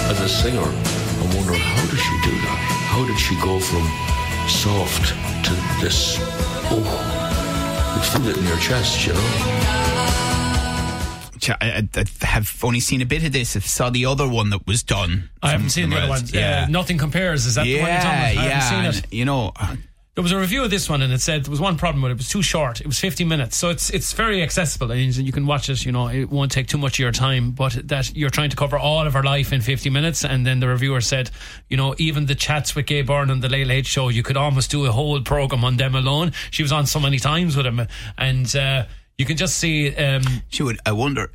As 0.08 0.20
a 0.20 0.28
singer, 0.30 0.62
I'm 0.62 1.36
wondering 1.36 1.60
how 1.60 1.84
did 1.90 1.98
she 1.98 2.16
do 2.24 2.34
that? 2.40 2.58
How 2.88 3.04
did 3.04 3.18
she 3.18 3.34
go 3.42 3.60
from 3.60 3.84
soft 4.48 5.08
to 5.44 5.52
this? 5.82 6.16
Oh, 6.70 6.80
you 7.96 8.02
feel 8.02 8.30
it 8.30 8.38
in 8.38 8.46
your 8.46 8.56
chest, 8.56 9.06
you 9.06 9.12
know. 9.12 10.31
Ch- 11.42 11.50
I, 11.50 11.88
I 11.94 12.04
I 12.22 12.26
have 12.26 12.64
only 12.64 12.80
seen 12.80 13.02
a 13.02 13.04
bit 13.06 13.24
of 13.24 13.32
this. 13.32 13.56
I 13.56 13.60
saw 13.60 13.90
the 13.90 14.06
other 14.06 14.28
one 14.28 14.50
that 14.50 14.64
was 14.66 14.82
done. 14.84 15.28
I 15.42 15.50
haven't 15.50 15.70
seen 15.70 15.90
the 15.90 15.96
other 15.98 16.08
one. 16.08 16.22
Yeah, 16.32 16.66
nothing 16.70 16.98
compares. 16.98 17.46
Is 17.46 17.56
that 17.56 17.64
the 17.64 17.80
one 17.80 17.90
you're 17.90 18.00
talking 18.00 18.08
about? 18.08 18.26
I 18.26 18.32
yeah, 18.32 18.60
haven't 18.60 18.92
seen 18.92 19.02
it. 19.04 19.12
You 19.12 19.24
know, 19.24 19.52
uh, 19.56 19.76
There 20.14 20.22
was 20.22 20.32
a 20.32 20.38
review 20.38 20.62
of 20.62 20.70
this 20.70 20.90
one, 20.90 21.00
and 21.00 21.10
it 21.10 21.22
said 21.22 21.46
there 21.46 21.50
was 21.50 21.60
one 21.60 21.78
problem 21.78 22.02
with 22.02 22.10
it. 22.10 22.16
It 22.16 22.18
was 22.18 22.28
too 22.28 22.42
short. 22.42 22.82
It 22.82 22.86
was 22.86 22.98
50 23.00 23.24
minutes, 23.24 23.56
so 23.56 23.70
it's 23.70 23.88
it's 23.90 24.12
very 24.12 24.42
accessible, 24.42 24.92
and 24.92 25.16
you 25.16 25.32
can 25.32 25.46
watch 25.46 25.68
it. 25.68 25.84
You 25.84 25.90
know, 25.90 26.08
it 26.08 26.30
won't 26.30 26.52
take 26.52 26.68
too 26.68 26.78
much 26.78 26.96
of 26.96 26.98
your 26.98 27.12
time. 27.12 27.52
But 27.52 27.88
that 27.88 28.14
you're 28.14 28.30
trying 28.30 28.50
to 28.50 28.56
cover 28.56 28.78
all 28.78 29.06
of 29.06 29.14
her 29.14 29.22
life 29.22 29.52
in 29.52 29.62
50 29.62 29.90
minutes, 29.90 30.24
and 30.24 30.46
then 30.46 30.60
the 30.60 30.68
reviewer 30.68 31.00
said, 31.00 31.30
you 31.68 31.76
know, 31.76 31.94
even 31.98 32.26
the 32.26 32.34
chats 32.36 32.76
with 32.76 32.86
Gay 32.86 33.02
Byrne 33.02 33.30
on 33.30 33.40
the 33.40 33.48
Late 33.48 33.66
Late 33.66 33.86
Show, 33.86 34.10
you 34.10 34.22
could 34.22 34.36
almost 34.36 34.70
do 34.70 34.84
a 34.86 34.92
whole 34.92 35.20
program 35.22 35.64
on 35.64 35.76
them 35.78 35.94
alone. 35.94 36.32
She 36.50 36.62
was 36.62 36.72
on 36.72 36.86
so 36.86 37.00
many 37.00 37.18
times 37.18 37.56
with 37.56 37.66
him, 37.66 37.80
and 38.18 38.54
uh, 38.54 38.84
you 39.22 39.26
can 39.26 39.36
just 39.36 39.56
see. 39.58 39.94
Um, 39.94 40.22
she 40.48 40.64
would. 40.64 40.80
I 40.84 40.90
wonder. 40.90 41.30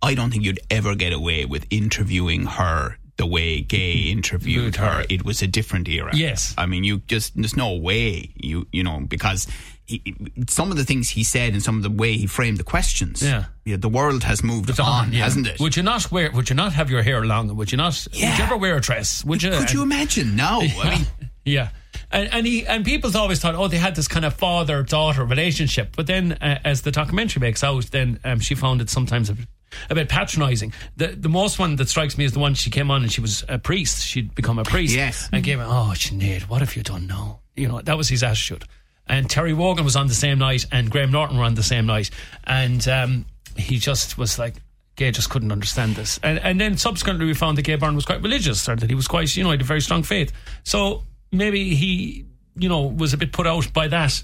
I 0.00 0.14
don't 0.14 0.30
think 0.30 0.44
you'd 0.44 0.60
ever 0.70 0.94
get 0.94 1.12
away 1.12 1.44
with 1.44 1.66
interviewing 1.70 2.46
her 2.46 2.96
the 3.18 3.26
way 3.26 3.60
Gay 3.60 3.92
interviewed 4.16 4.76
her. 4.76 5.04
It 5.10 5.22
was 5.22 5.42
a 5.42 5.46
different 5.46 5.86
era. 5.88 6.12
Yes. 6.14 6.54
I 6.56 6.64
mean, 6.66 6.84
you 6.84 7.00
just 7.06 7.34
there's 7.36 7.56
no 7.56 7.74
way 7.74 8.30
you 8.36 8.66
you 8.72 8.82
know 8.82 9.00
because. 9.00 9.46
He, 9.90 10.02
some 10.50 10.70
of 10.70 10.76
the 10.76 10.84
things 10.84 11.08
he 11.08 11.24
said 11.24 11.54
and 11.54 11.62
some 11.62 11.78
of 11.78 11.82
the 11.82 11.88
way 11.88 12.12
he 12.18 12.26
framed 12.26 12.58
the 12.58 12.62
questions. 12.74 13.22
Yeah. 13.22 13.44
yeah 13.64 13.78
the 13.78 13.88
world 13.88 14.22
has 14.22 14.44
moved 14.44 14.68
It's 14.68 14.78
on, 14.78 15.06
on, 15.06 15.12
yeah. 15.14 15.24
hasn't 15.24 15.46
it? 15.46 15.58
Would 15.60 15.78
you 15.78 15.82
not 15.82 16.12
wear? 16.12 16.30
Would 16.30 16.50
you 16.50 16.56
not 16.56 16.74
have 16.74 16.90
your 16.90 17.02
hair 17.02 17.24
long? 17.24 17.56
Would 17.56 17.72
you 17.72 17.78
not? 17.78 18.06
Yeah. 18.12 18.28
Would 18.28 18.38
you 18.38 18.44
ever 18.44 18.56
wear 18.58 18.76
a 18.76 18.80
dress? 18.82 19.24
Would 19.24 19.42
you? 19.42 19.50
Could 19.50 19.72
you 19.72 19.82
imagine? 19.82 20.36
No, 20.36 20.60
I 20.60 20.90
mean, 20.90 21.06
yeah. 21.46 21.70
And 22.10 22.32
and, 22.32 22.46
he, 22.46 22.66
and 22.66 22.84
people 22.84 23.14
always 23.16 23.38
thought, 23.38 23.54
oh, 23.54 23.68
they 23.68 23.76
had 23.76 23.94
this 23.94 24.08
kind 24.08 24.24
of 24.24 24.34
father 24.34 24.82
daughter 24.82 25.24
relationship. 25.24 25.94
But 25.94 26.06
then, 26.06 26.32
uh, 26.32 26.58
as 26.64 26.82
the 26.82 26.90
documentary 26.90 27.40
makes 27.40 27.62
out, 27.62 27.84
then 27.90 28.18
um, 28.24 28.40
she 28.40 28.54
found 28.54 28.80
it 28.80 28.88
sometimes 28.88 29.28
a 29.28 29.34
bit, 29.34 29.46
a 29.90 29.94
bit 29.94 30.08
patronising. 30.08 30.72
The 30.96 31.08
the 31.08 31.28
most 31.28 31.58
one 31.58 31.76
that 31.76 31.88
strikes 31.88 32.16
me 32.16 32.24
is 32.24 32.32
the 32.32 32.38
one 32.38 32.54
she 32.54 32.70
came 32.70 32.90
on 32.90 33.02
and 33.02 33.12
she 33.12 33.20
was 33.20 33.44
a 33.48 33.58
priest. 33.58 34.06
She'd 34.06 34.34
become 34.34 34.58
a 34.58 34.64
priest. 34.64 34.94
Yes. 34.94 35.28
And 35.32 35.44
gave 35.44 35.58
him, 35.58 35.68
oh, 35.68 35.92
Sinead, 35.94 36.42
what 36.42 36.60
have 36.60 36.76
you 36.76 36.82
done 36.82 37.06
now? 37.06 37.40
You 37.56 37.68
know, 37.68 37.80
that 37.82 37.96
was 37.96 38.08
his 38.08 38.22
attitude. 38.22 38.64
And 39.06 39.28
Terry 39.28 39.52
Wogan 39.52 39.84
was 39.84 39.96
on 39.96 40.06
the 40.06 40.14
same 40.14 40.38
night, 40.38 40.66
and 40.72 40.90
Graham 40.90 41.10
Norton 41.10 41.36
were 41.38 41.44
on 41.44 41.54
the 41.54 41.62
same 41.62 41.86
night, 41.86 42.10
and 42.44 42.86
um, 42.88 43.26
he 43.56 43.78
just 43.78 44.18
was 44.18 44.38
like. 44.38 44.54
Gay 44.96 45.12
just 45.12 45.30
couldn't 45.30 45.52
understand 45.52 45.94
this, 45.94 46.18
and 46.24 46.40
and 46.40 46.60
then 46.60 46.76
subsequently 46.76 47.24
we 47.24 47.32
found 47.32 47.56
that 47.56 47.62
Gay 47.62 47.76
Byrne 47.76 47.94
was 47.94 48.04
quite 48.04 48.20
religious, 48.20 48.68
or 48.68 48.74
that 48.74 48.90
he 48.90 48.96
was 48.96 49.06
quite, 49.06 49.36
you 49.36 49.44
know, 49.44 49.50
he 49.50 49.52
had 49.52 49.60
a 49.60 49.64
very 49.64 49.80
strong 49.80 50.02
faith. 50.02 50.32
So 50.64 51.04
maybe 51.32 51.74
he, 51.74 52.26
you 52.56 52.68
know, 52.68 52.82
was 52.82 53.12
a 53.12 53.16
bit 53.16 53.32
put 53.32 53.46
out 53.46 53.72
by 53.72 53.88
that 53.88 54.22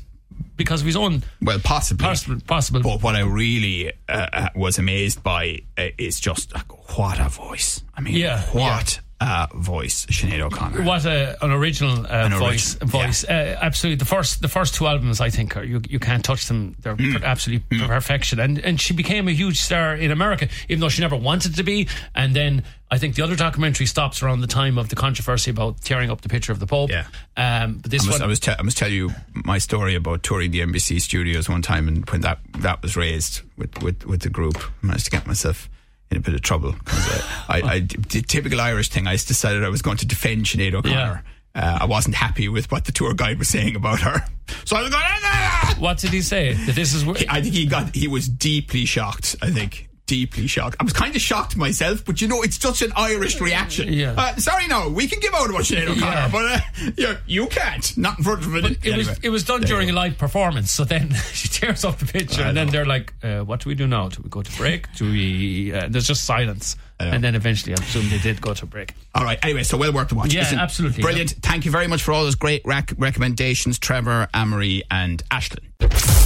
because 0.56 0.80
of 0.80 0.86
his 0.86 0.96
own. 0.96 1.22
Well, 1.42 1.58
possibly. 1.62 2.04
Possible. 2.04 2.40
possible. 2.46 2.82
But 2.82 3.02
what 3.02 3.14
I 3.14 3.20
really 3.20 3.92
uh, 4.08 4.26
uh, 4.32 4.48
was 4.54 4.78
amazed 4.78 5.22
by 5.22 5.60
uh, 5.78 5.88
is 5.98 6.20
just 6.20 6.54
like, 6.54 6.98
what 6.98 7.20
a 7.20 7.28
voice. 7.28 7.82
I 7.94 8.00
mean, 8.00 8.14
Yeah, 8.14 8.42
what 8.52 9.00
a 9.20 9.48
voice, 9.54 10.06
Sinead 10.06 10.40
O'Connor. 10.40 10.82
What 10.82 11.04
a, 11.06 11.42
an 11.44 11.50
original 11.52 12.04
uh, 12.06 12.26
An 12.26 12.32
voice! 12.32 12.74
original, 12.74 12.88
voice, 13.02 13.24
uh, 13.24 13.58
absolutely. 13.62 13.96
The 13.98 14.04
first, 14.04 14.42
the 14.42 14.48
first 14.48 14.74
two 14.74 14.86
albums, 14.86 15.20
I 15.20 15.30
think, 15.30 15.56
are 15.56 15.64
you 15.64 15.80
you 15.88 15.98
can't 15.98 16.24
touch 16.24 16.46
them. 16.48 16.74
They're 16.80 16.96
Mm. 16.96 17.20
per- 17.20 17.24
absolutely 17.26 17.78
perfection. 17.78 18.40
And 18.40 18.58
and 18.58 18.80
she 18.80 18.92
became 18.94 19.28
a 19.28 19.32
huge 19.32 19.58
star 19.60 19.94
in 19.94 20.10
America, 20.10 20.48
even 20.68 20.80
though 20.80 20.88
she 20.88 21.00
never 21.00 21.16
wanted 21.16 21.54
to 21.56 21.62
be. 21.62 21.88
And 22.14 22.34
then 22.34 22.64
I 22.90 22.98
think 22.98 23.14
the 23.14 23.22
other 23.22 23.36
documentary 23.36 23.86
stops 23.86 24.22
around 24.22 24.40
the 24.40 24.46
time 24.46 24.78
of 24.78 24.88
the 24.88 24.96
controversy 24.96 25.50
about 25.50 25.80
tearing 25.80 26.10
up 26.10 26.20
the 26.20 26.28
picture 26.28 26.52
of 26.52 26.58
the 26.60 26.66
Pope. 26.66 26.90
Yeah. 26.90 27.06
Um, 27.36 27.78
but 27.78 27.90
this 27.90 28.02
I 28.02 28.06
must, 28.06 28.20
one, 28.20 28.22
I, 28.22 28.30
must 28.30 28.42
te- 28.42 28.54
I 28.58 28.62
must 28.62 28.78
tell 28.78 28.90
you 28.90 29.10
my 29.34 29.58
story 29.58 29.94
about 29.94 30.22
touring 30.22 30.50
the 30.50 30.60
NBC 30.60 31.00
studios 31.00 31.48
one 31.48 31.62
time, 31.62 31.88
and 31.88 32.08
when 32.10 32.20
that 32.20 32.38
that 32.58 32.82
was 32.82 32.96
raised 32.96 33.42
with, 33.56 33.82
with, 33.82 34.04
with 34.06 34.20
the 34.22 34.30
group, 34.30 34.56
I 34.82 34.86
managed 34.86 35.06
to 35.06 35.10
get 35.10 35.26
myself 35.26 35.68
in 36.14 36.20
a 36.20 36.22
bit 36.22 36.34
of 36.34 36.42
trouble 36.42 36.72
because 36.72 37.22
I, 37.48 37.60
I, 37.60 37.60
I 37.74 37.78
the 37.80 38.22
typical 38.26 38.60
Irish 38.60 38.88
thing. 38.88 39.06
I 39.06 39.12
decided 39.12 39.64
I 39.64 39.68
was 39.68 39.82
going 39.82 39.96
to 39.98 40.06
defend 40.06 40.46
Sinead 40.46 40.74
O'Connor. 40.74 41.24
Uh, 41.54 41.78
I 41.82 41.84
wasn't 41.84 42.16
happy 42.16 42.48
with 42.48 42.70
what 42.72 42.84
the 42.84 42.92
tour 42.92 43.14
guide 43.14 43.38
was 43.38 43.48
saying 43.48 43.76
about 43.76 44.00
her, 44.00 44.24
so 44.64 44.76
I 44.76 44.82
was 44.82 44.90
going. 44.90 45.80
What 45.80 45.98
did 45.98 46.10
he 46.10 46.20
say? 46.22 46.54
That 46.54 46.74
this 46.74 46.94
is. 46.94 47.06
I 47.28 47.42
think 47.42 47.54
he 47.54 47.66
got. 47.66 47.94
He 47.94 48.08
was 48.08 48.28
deeply 48.28 48.84
shocked. 48.84 49.36
I 49.42 49.50
think 49.50 49.88
deeply 50.06 50.46
shocked. 50.46 50.76
I 50.80 50.84
was 50.84 50.92
kind 50.92 51.14
of 51.14 51.20
shocked 51.22 51.56
myself, 51.56 52.04
but 52.04 52.20
you 52.20 52.28
know, 52.28 52.42
it's 52.42 52.56
such 52.60 52.82
an 52.82 52.92
Irish 52.96 53.40
reaction. 53.40 53.92
Yeah. 53.92 54.14
Uh, 54.16 54.36
sorry, 54.36 54.66
no, 54.68 54.90
we 54.90 55.06
can 55.08 55.20
give 55.20 55.32
out 55.34 55.48
about 55.48 55.62
Sinead 55.62 55.84
O'Connor, 55.88 55.98
Yeah. 56.00 56.28
but 56.30 56.44
uh, 56.44 56.90
you, 56.96 57.16
you 57.26 57.46
can't. 57.46 57.96
Not 57.96 58.18
in 58.18 58.24
front 58.24 58.44
of 58.44 58.54
it. 58.56 58.78
It 58.84 58.96
was 58.96 59.18
it 59.22 59.28
was 59.30 59.44
done 59.44 59.62
during 59.62 59.88
a 59.90 59.92
live 59.92 60.18
performance. 60.18 60.70
So 60.70 60.84
then 60.84 61.14
she 61.32 61.48
tears 61.48 61.84
up 61.84 61.98
the 61.98 62.06
picture, 62.06 62.42
I 62.42 62.48
and 62.48 62.56
then 62.56 62.66
know. 62.66 62.72
they're 62.72 62.86
like, 62.86 63.14
uh, 63.22 63.40
"What 63.40 63.60
do 63.60 63.68
we 63.68 63.74
do 63.74 63.86
now? 63.86 64.08
Do 64.08 64.20
we 64.22 64.28
go 64.30 64.42
to 64.42 64.56
break? 64.58 64.92
Do 64.94 65.10
we?" 65.10 65.72
Uh, 65.72 65.88
there's 65.88 66.06
just 66.06 66.24
silence, 66.24 66.76
and 67.00 67.22
then 67.24 67.34
eventually, 67.34 67.72
I 67.74 67.82
assume 67.82 68.08
they 68.10 68.18
did 68.18 68.40
go 68.40 68.52
to 68.54 68.66
break. 68.66 68.92
All 69.14 69.24
right. 69.24 69.38
Anyway, 69.42 69.62
so 69.62 69.76
well 69.78 69.92
worth 69.92 70.08
the 70.08 70.14
watch. 70.16 70.34
Yeah, 70.34 70.50
absolutely. 70.56 71.02
Brilliant. 71.02 71.30
Thank 71.42 71.64
you 71.64 71.70
very 71.70 71.86
much 71.86 72.02
for 72.02 72.12
all 72.12 72.24
those 72.24 72.34
great 72.34 72.62
rec- 72.64 72.92
recommendations, 72.98 73.78
Trevor, 73.78 74.28
Anne-Marie, 74.34 74.82
and 74.90 75.22
Aislinn. 75.30 76.23